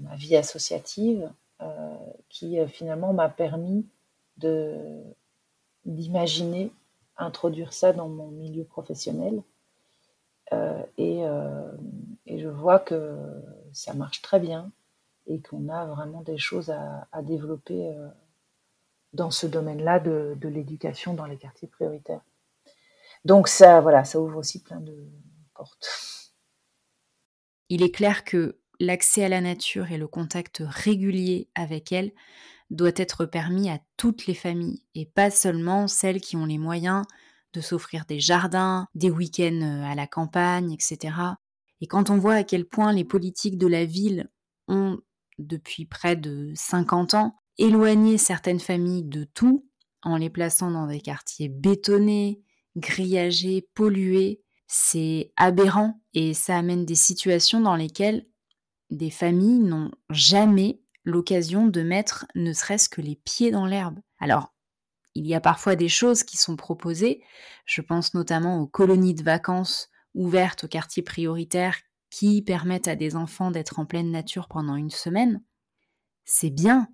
[0.01, 1.31] ma vie associative
[2.29, 3.85] qui finalement m'a permis
[4.37, 5.03] de,
[5.85, 6.73] d'imaginer
[7.17, 9.43] introduire ça dans mon milieu professionnel
[10.53, 11.73] euh, euh,
[12.27, 13.17] et, je vois que
[13.73, 14.71] ça marche très bien
[15.27, 18.09] et qu'on a vraiment des choses à, développer euh,
[19.13, 22.23] dans ce domaine-là de, l'éducation dans les quartiers prioritaires.
[23.25, 24.97] Donc ça, voilà, ça ouvre aussi plein de
[25.55, 26.33] portes.
[27.69, 32.13] Il est clair que l'accès à la nature et le contact régulier avec elle
[32.71, 37.05] doit être permis à toutes les familles et pas seulement celles qui ont les moyens
[37.55, 41.15] de s'offrir des jardins, des week-ends euh, à la campagne, etc.
[41.81, 44.31] Et quand on voit à quel point les politiques de la ville
[44.67, 44.99] ont,
[45.39, 49.67] depuis près de 50 ans, éloigné certaines familles de tout,
[50.03, 52.43] en les plaçant dans des quartiers bétonnés,
[52.77, 58.27] grillagés, pollués, c'est aberrant et ça amène des situations dans lesquelles
[58.91, 63.99] des familles n'ont jamais l'occasion de mettre ne serait-ce que les pieds dans l'herbe.
[64.19, 64.55] Alors,
[65.15, 67.23] il y a parfois des choses qui sont proposées,
[67.65, 71.77] je pense notamment aux colonies de vacances ouvertes aux quartiers prioritaires
[72.11, 75.43] qui permettent à des enfants d'être en pleine nature pendant une semaine.
[76.25, 76.89] C'est bien,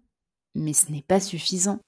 [0.54, 1.80] mais ce n'est pas suffisant.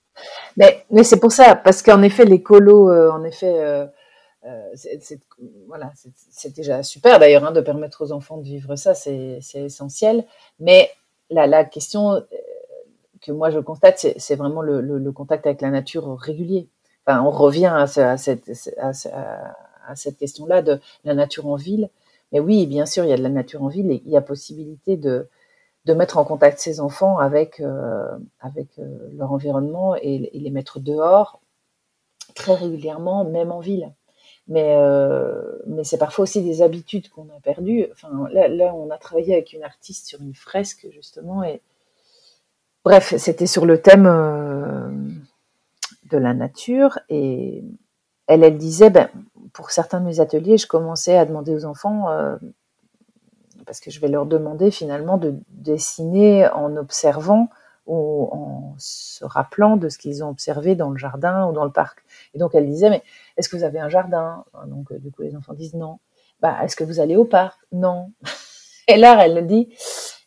[0.57, 3.87] Mais, c'est pour ça, parce qu'en effet, les colos, euh, en effet, euh,
[4.75, 5.21] c'est,
[5.67, 5.93] voilà,
[6.31, 10.25] c'est, déjà super d'ailleurs hein, de permettre aux enfants de vivre ça, c'est, essentiel.
[10.61, 10.91] Mais
[11.31, 12.23] la, la question,
[13.27, 16.69] que moi je constate, c'est vraiment le, contact avec la nature régulier.
[17.05, 18.93] Enfin, on revient à, cette, à,
[19.95, 21.91] cette question-là de la nature en ville.
[22.33, 24.17] mais oui, bien sûr, il y a de la nature en ville et il y
[24.17, 25.29] a possibilité de,
[25.87, 30.81] de mettre en contact ces enfants avec, euh, avec euh, leur environnement et, les mettre
[30.81, 31.41] dehors
[32.35, 33.93] très régulièrement, même en ville.
[34.49, 37.87] Mais, euh, mais c'est parfois aussi des habitudes qu'on a perdues.
[37.93, 41.61] Enfin, là, là, on a travaillé avec une artiste sur une fresque, justement, et
[42.85, 44.05] bref, c'était sur le thème
[46.11, 47.65] de la nature, et
[48.29, 49.09] elle, elle disait, ben,
[49.53, 52.07] pour certains de mes ateliers, je commençais à demander aux enfants
[53.67, 57.49] parce que je vais leur demander finalement de dessiner en observant
[57.87, 62.05] en se rappelant de ce qu'ils ont observé dans le jardin ou dans le parc.
[62.35, 63.03] Et donc elle disait, mais
[63.37, 64.45] est-ce que vous avez un jardin?
[64.67, 65.99] Donc euh, du coup les enfants disent non.
[66.41, 67.59] Bah, est-ce que vous allez au parc?
[67.73, 68.13] Non.
[68.89, 69.75] Et là elle dit,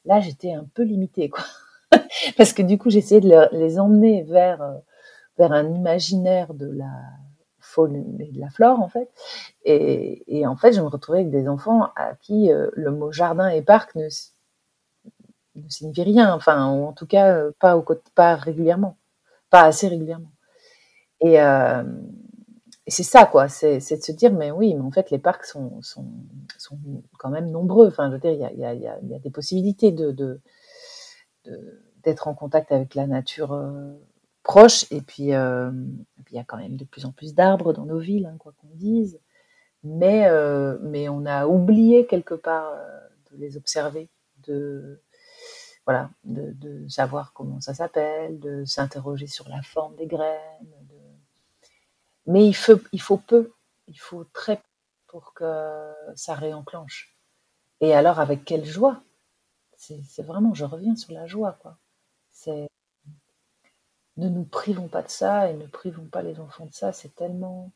[0.05, 1.43] là j'étais un peu limitée quoi,
[2.38, 4.78] parce que du coup j'essayais de les emmener vers euh,
[5.38, 6.91] vers un imaginaire de la
[7.60, 9.10] faune et de la flore en fait.
[9.64, 13.47] Et, en fait, je me retrouvais avec des enfants à qui euh, le mot jardin
[13.49, 14.07] et parc ne,
[15.64, 17.86] ne signifie rien, enfin, en tout cas euh, pas, au,
[18.16, 18.97] pas régulièrement,
[19.49, 20.32] pas assez régulièrement.
[21.22, 21.84] Et, euh,
[22.88, 25.80] c'est ça, quoi, c'est de se dire, mais oui, mais en fait, les parcs sont,
[25.84, 26.07] sont,
[26.57, 26.80] sont
[27.20, 27.88] quand même nombreux.
[27.88, 30.41] Enfin, je veux dire, il y a, y a, y a des possibilités de, de,
[32.03, 33.53] d'être en contact avec la nature
[34.43, 34.91] proche.
[34.91, 35.72] Et puis, euh,
[36.32, 38.53] il y a quand même de plus en plus d'arbres dans nos villes, hein, quoi
[38.57, 39.20] qu'on dise.
[39.84, 42.99] Mais, euh, mais on a oublié quelque part euh,
[43.32, 44.10] de les observer,
[44.47, 45.01] de,
[45.90, 50.38] voilà, de, savoir comment ça s'appelle, de s'interroger sur la forme des graines.
[52.28, 53.54] Mais il faut, il faut peu,
[53.88, 54.64] il faut très peu
[55.08, 57.18] pour que ça réenclenche.
[57.82, 59.02] Et alors, avec quelle joie?
[59.78, 61.76] C'est vraiment, je reviens sur la joie, quoi.
[62.30, 62.68] C'est
[64.18, 66.94] ne nous privons pas de ça et ne privons pas les enfants de ça.
[66.94, 67.72] C'est tellement,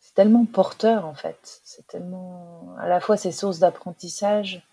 [0.00, 1.60] c'est tellement porteur en fait.
[1.62, 4.66] C'est tellement, à la fois c'est source d'apprentissage.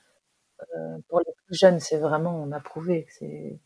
[0.76, 3.60] Euh, pour les plus jeunes, c'est vraiment, on a prouvé que c'est,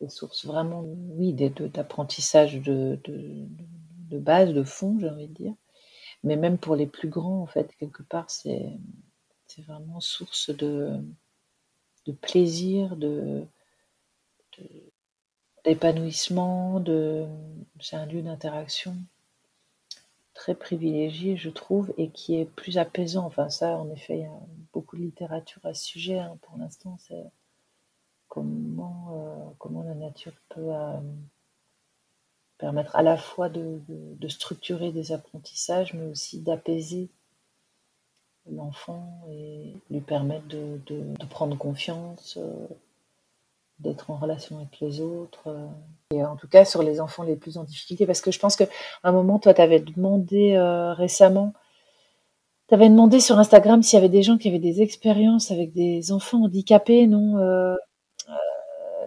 [0.00, 5.54] c'est source vraiment, oui, d'apprentissage de, de, base, de fond, j'ai envie de dire.
[6.24, 8.72] Mais même pour les plus grands, en fait, quelque part, c'est,
[9.66, 10.92] vraiment source de,
[12.06, 13.46] de plaisir, de
[15.64, 17.26] d'épanouissement, de...
[17.80, 18.96] c'est un lieu d'interaction
[20.34, 23.26] très privilégié, je trouve, et qui est plus apaisant.
[23.26, 24.40] Enfin, ça, en effet, il y a
[24.76, 26.18] beaucoup de littérature à ce sujet.
[26.18, 27.24] Hein, pour l'instant, c'est
[28.28, 31.00] comment, euh, la nature peut euh,
[32.58, 33.80] permettre à la fois de,
[34.28, 37.08] structurer des apprentissages, mais aussi d'apaiser
[38.52, 40.78] l'enfant et lui permettre de,
[41.30, 42.36] prendre confiance.
[42.36, 42.66] Euh,
[43.78, 45.54] d'être en relation avec les autres.
[46.10, 48.56] Et en tout cas, sur les enfants les plus en difficulté, parce que je pense
[48.56, 48.68] qu'à
[49.04, 50.58] un moment, toi, tu avais demandé
[50.96, 51.52] récemment,
[52.68, 55.72] tu avais demandé sur Instagram s'il y avait des gens qui avaient des expériences avec
[55.72, 57.76] des enfants handicapés, non euh,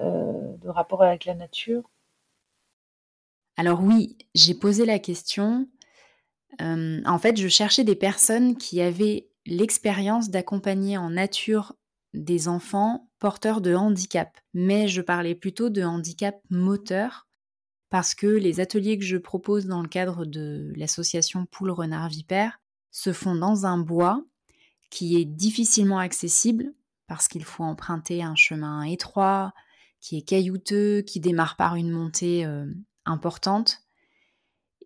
[0.01, 1.89] De rapport avec la nature?
[3.57, 5.67] Alors oui, j'ai posé la question.
[6.59, 11.73] en fait, je cherchais des personnes qui avaient l'expérience d'accompagner en nature
[12.13, 17.27] des enfants porteurs de handicap, mais je parlais plutôt de handicap moteur
[17.89, 22.58] parce que les ateliers que je propose dans le cadre de l'association Poule Renard Vipère
[22.91, 24.23] se font dans un bois
[24.89, 26.73] qui est difficilement accessible
[27.07, 29.53] parce qu'il faut emprunter un chemin étroit,
[29.99, 32.71] qui est caillouteux, qui démarre par une montée euh,
[33.05, 33.79] importante.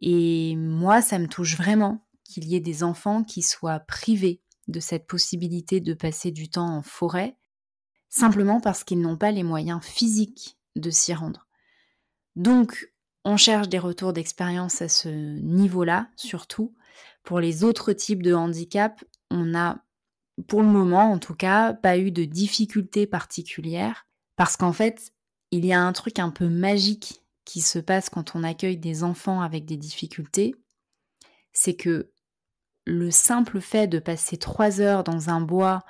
[0.01, 4.79] Et moi, ça me touche vraiment qu'il y ait des enfants qui soient privés de
[4.79, 7.37] cette possibilité de passer du temps en forêt,
[8.09, 11.47] simplement parce qu'ils n'ont pas les moyens physiques de s'y rendre.
[12.35, 12.91] Donc,
[13.25, 16.73] on cherche des retours d'expérience à ce niveau-là, surtout.
[17.23, 19.83] Pour les autres types de handicap, on n'a,
[20.47, 25.13] pour le moment en tout cas, pas eu de difficultés particulières, parce qu'en fait,
[25.51, 29.03] il y a un truc un peu magique qui se passe quand on accueille des
[29.03, 30.55] enfants avec des difficultés,
[31.51, 32.11] c'est que
[32.85, 35.83] le simple fait de passer trois heures dans un bois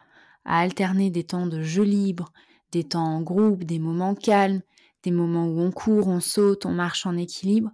[0.45, 2.31] à alterner des temps de jeu libre,
[2.71, 4.61] des temps en groupe, des moments calmes,
[5.03, 7.71] des moments où on court, on saute, on marche en équilibre,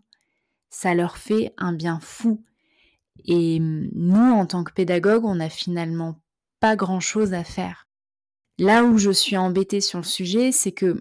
[0.69, 2.43] ça leur fait un bien fou.
[3.25, 6.21] Et nous, en tant que pédagogue, on n'a finalement
[6.59, 7.87] pas grand-chose à faire.
[8.57, 10.99] Là où je suis embêtée sur le sujet, c'est que,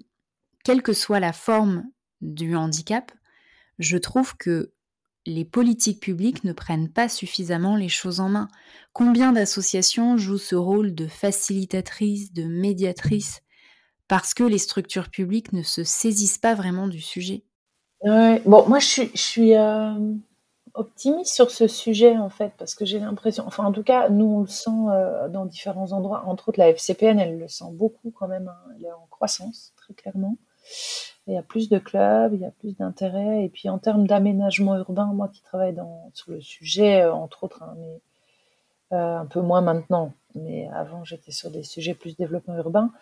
[0.64, 1.84] quelle que soit la forme
[2.20, 3.12] du handicap,
[3.78, 4.72] je trouve que
[5.26, 8.48] les politiques publiques ne prennent pas suffisamment les choses en main.
[8.92, 13.42] Combien d'associations jouent ce rôle de facilitatrice, de médiatrice,
[14.06, 17.44] parce que les structures publiques ne se saisissent pas vraiment du sujet?
[18.04, 19.92] Bon, moi, je suis, je suis euh,
[20.78, 24.26] optimiste sur ce sujet en fait, parce que j'ai l'impression, enfin en tout cas, nous
[24.26, 28.12] on le sent euh, dans différents endroits, entre autres la FCPN, elle le sent beaucoup
[28.16, 28.72] quand même, hein.
[28.76, 30.36] elle est en croissance très clairement.
[31.26, 34.06] Il y a plus de clubs, il y a plus d'intérêt, et puis en termes
[34.06, 38.00] d'aménagement urbain, moi qui travaille dans, sur le sujet, euh, entre autres, hein, mais
[38.96, 42.92] euh, un peu moins maintenant, mais avant j'étais sur des sujets plus développement urbain,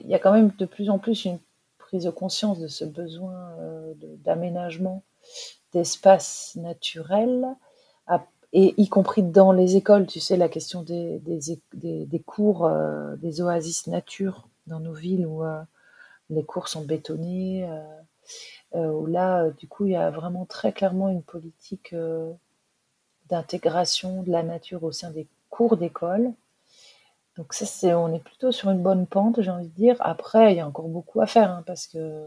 [0.00, 1.38] il y a quand même de plus en plus une
[1.78, 3.54] prise de conscience de ce besoin
[4.24, 5.04] d'aménagement
[5.76, 7.56] d'espace naturel,
[8.52, 13.42] et y compris dans les écoles, tu sais, la question des, des, cours, euh, des
[13.42, 15.60] oasis nature dans nos villes où euh,
[16.30, 17.68] les cours sont bétonnés,
[18.74, 21.94] euh, où là, du coup, il y a vraiment très clairement une politique
[23.28, 26.32] d'intégration de la nature au sein des cours d'école.
[27.36, 29.96] Donc ça, c'est, on est plutôt sur une bonne pente, j'ai envie de dire.
[30.00, 32.26] Après, il y a encore beaucoup à faire, hein, parce que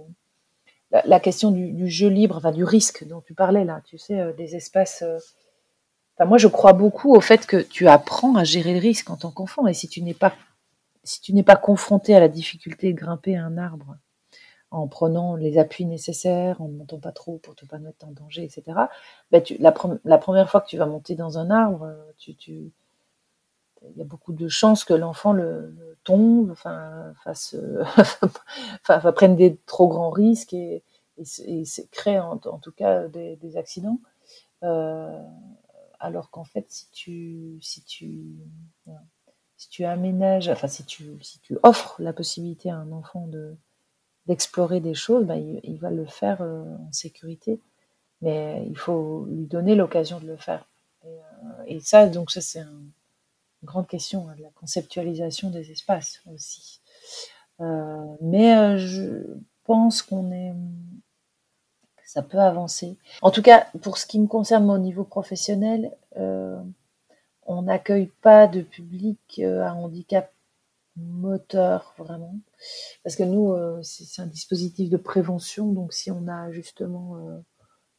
[0.91, 4.33] la, question du, jeu libre, enfin du risque dont tu parlais là, tu sais, euh,
[4.33, 5.03] des espaces.
[5.03, 5.17] Euh,
[6.17, 9.17] enfin, moi, je crois beaucoup au fait que tu apprends à gérer le risque en
[9.17, 10.33] tant qu'enfant, et si tu n'es pas,
[11.03, 13.97] si tu n'es pas confronté à la difficulté de grimper un arbre
[14.71, 18.11] en prenant les appuis nécessaires, en ne montant pas trop pour ne pas mettre en
[18.11, 18.63] danger, etc.
[19.31, 19.71] Ben la,
[20.17, 22.71] première fois que tu vas monter dans un arbre, euh, tu, tu
[23.89, 27.55] il y a beaucoup de chances que l'enfant le, tombe, enfin, fasse,
[28.87, 30.83] enfin, prenne des trop grands risques et,
[31.91, 33.99] crée en, tout cas des, accidents.
[34.63, 35.21] Euh,
[35.99, 38.37] alors qu'en fait, si tu, si tu,
[39.57, 43.55] si tu aménages, enfin, si tu, si tu offres la possibilité à un enfant de
[44.27, 47.59] d'explorer des choses, ben, il, va le faire euh, en sécurité.
[48.21, 50.69] Mais il faut lui donner l'occasion de le faire.
[51.03, 52.81] Et, euh, et ça, donc ça, c'est un,
[53.63, 56.79] grande question, hein, de la conceptualisation des espaces aussi.
[57.61, 59.23] Euh, mais euh, je
[59.65, 60.53] pense qu'on est,
[62.05, 62.97] ça peut avancer.
[63.21, 66.59] En tout cas, pour ce qui me concerne au niveau professionnel, euh,
[67.45, 70.31] on n'accueille pas de public à handicap
[70.95, 72.35] moteur vraiment,
[73.03, 77.41] parce que nous, c'est un dispositif de prévention, donc si on a justement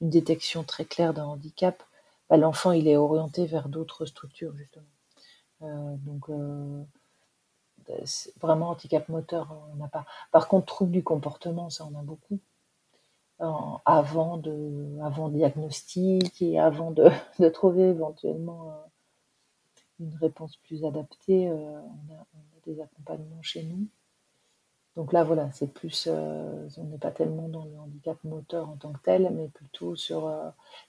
[0.02, 1.82] une détection très claire d'un handicap,
[2.28, 4.86] bah, l'enfant il est orienté vers d'autres structures justement.
[5.62, 6.84] Euh, donc, euh,
[8.40, 10.06] vraiment handicap moteur, on n'a pas.
[10.32, 12.38] Par contre, trouble du comportement, ça on a beaucoup.
[13.86, 16.90] avant, de, avant diagnostic et avant
[17.38, 18.74] de, trouver éventuellement euh,
[20.00, 23.86] une réponse plus adaptée, on a, on, a, des accompagnements chez nous.
[24.96, 28.92] Donc là, voilà, c'est plus, on n'est pas tellement dans le handicap moteur en tant
[28.92, 30.28] que tel, mais plutôt sur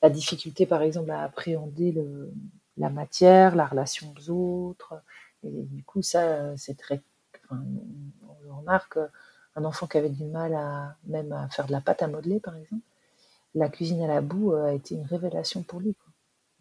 [0.01, 2.33] la difficulté, par exemple, à appréhender le,
[2.77, 5.01] la matière, la relation aux autres.
[5.43, 7.01] Et du coup, ça, c'est très.
[7.45, 7.63] Enfin,
[8.49, 8.97] on remarque,
[9.55, 12.39] un enfant qui avait du mal à même à faire de la pâte à modeler,
[12.39, 12.83] par exemple,
[13.55, 15.95] la cuisine à la boue euh, a été une révélation pour lui.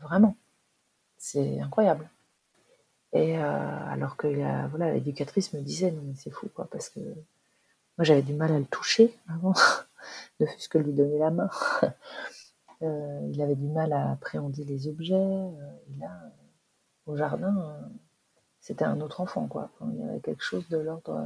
[0.01, 0.37] Vraiment.
[1.19, 2.09] C'est incroyable.
[3.13, 4.29] Et euh, alors que
[4.69, 8.53] voilà, l'éducatrice me disait, non mais c'est fou, quoi, parce que moi j'avais du mal
[8.53, 9.53] à le toucher avant,
[10.41, 11.51] ne fût-ce que lui donner la main.
[12.83, 15.15] Euh, il avait du mal à appréhender les objets.
[15.15, 16.31] Euh, et là, euh,
[17.07, 17.79] au jardin,
[18.61, 19.47] c'était un autre enfant.
[19.49, 19.71] Quoi.
[19.93, 21.21] il y avait quelque chose de l'ordre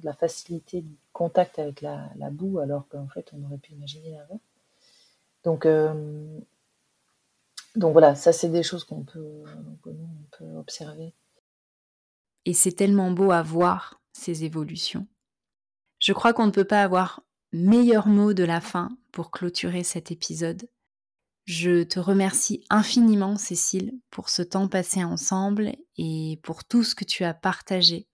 [0.00, 4.10] de la facilité du contact avec la, boue, alors qu'en fait, on aurait pu imaginer
[4.10, 4.40] l'inverse.
[7.74, 9.44] Donc, voilà, ça, c'est des choses qu'on peut,
[9.82, 11.14] peut observer.
[12.44, 15.06] Et c'est tellement beau à voir ces évolutions.
[15.98, 20.10] Je crois qu'on ne peut pas avoir meilleur mot de la fin pour clôturer cet
[20.10, 20.68] épisode.
[21.52, 27.02] Je te remercie infiniment, Cécile, pour ce temps passé ensemble et pour tout ce que
[27.02, 28.06] tu as partagé.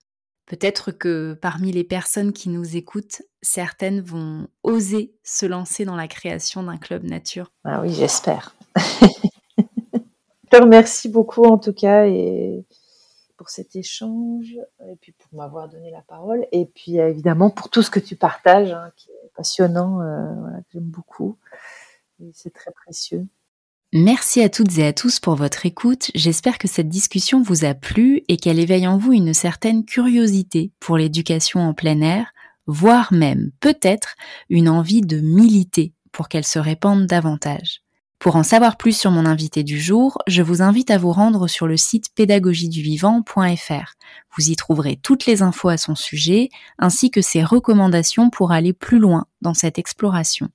[0.47, 6.07] Peut-être que parmi les personnes qui nous écoutent, certaines vont oser se lancer dans la
[6.07, 7.51] création d'un club nature.
[7.63, 8.55] Ah oui, j'espère.
[8.75, 12.65] Je te remercie beaucoup en tout cas et
[13.37, 14.57] pour cet échange
[14.89, 18.15] et puis pour m'avoir donné la parole et puis évidemment pour tout ce que tu
[18.15, 20.33] partages hein, qui est passionnant, euh,
[20.73, 21.37] j'aime beaucoup
[22.33, 23.27] c'est très précieux.
[23.93, 26.11] Merci à toutes et à tous pour votre écoute.
[26.13, 30.71] J'espère que cette discussion vous a plu et qu'elle éveille en vous une certaine curiosité
[30.81, 32.33] pour l'éducation en plein air,
[32.65, 34.15] voire même peut-être
[34.49, 37.81] une envie de militer pour qu'elle se répande davantage.
[38.19, 41.47] Pour en savoir plus sur mon invité du jour, je vous invite à vous rendre
[41.47, 43.93] sur le site pédagogieduvivant.fr.
[44.35, 46.49] Vous y trouverez toutes les infos à son sujet,
[46.79, 50.49] ainsi que ses recommandations pour aller plus loin dans cette exploration.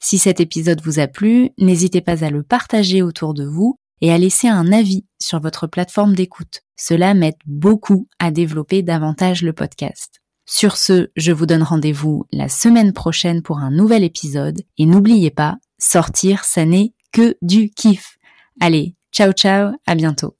[0.00, 4.12] Si cet épisode vous a plu, n'hésitez pas à le partager autour de vous et
[4.12, 6.62] à laisser un avis sur votre plateforme d'écoute.
[6.76, 10.20] Cela m'aide beaucoup à développer davantage le podcast.
[10.46, 15.30] Sur ce, je vous donne rendez-vous la semaine prochaine pour un nouvel épisode et n'oubliez
[15.30, 18.16] pas, sortir, ça n'est que du kiff.
[18.60, 20.37] Allez, ciao ciao, à bientôt.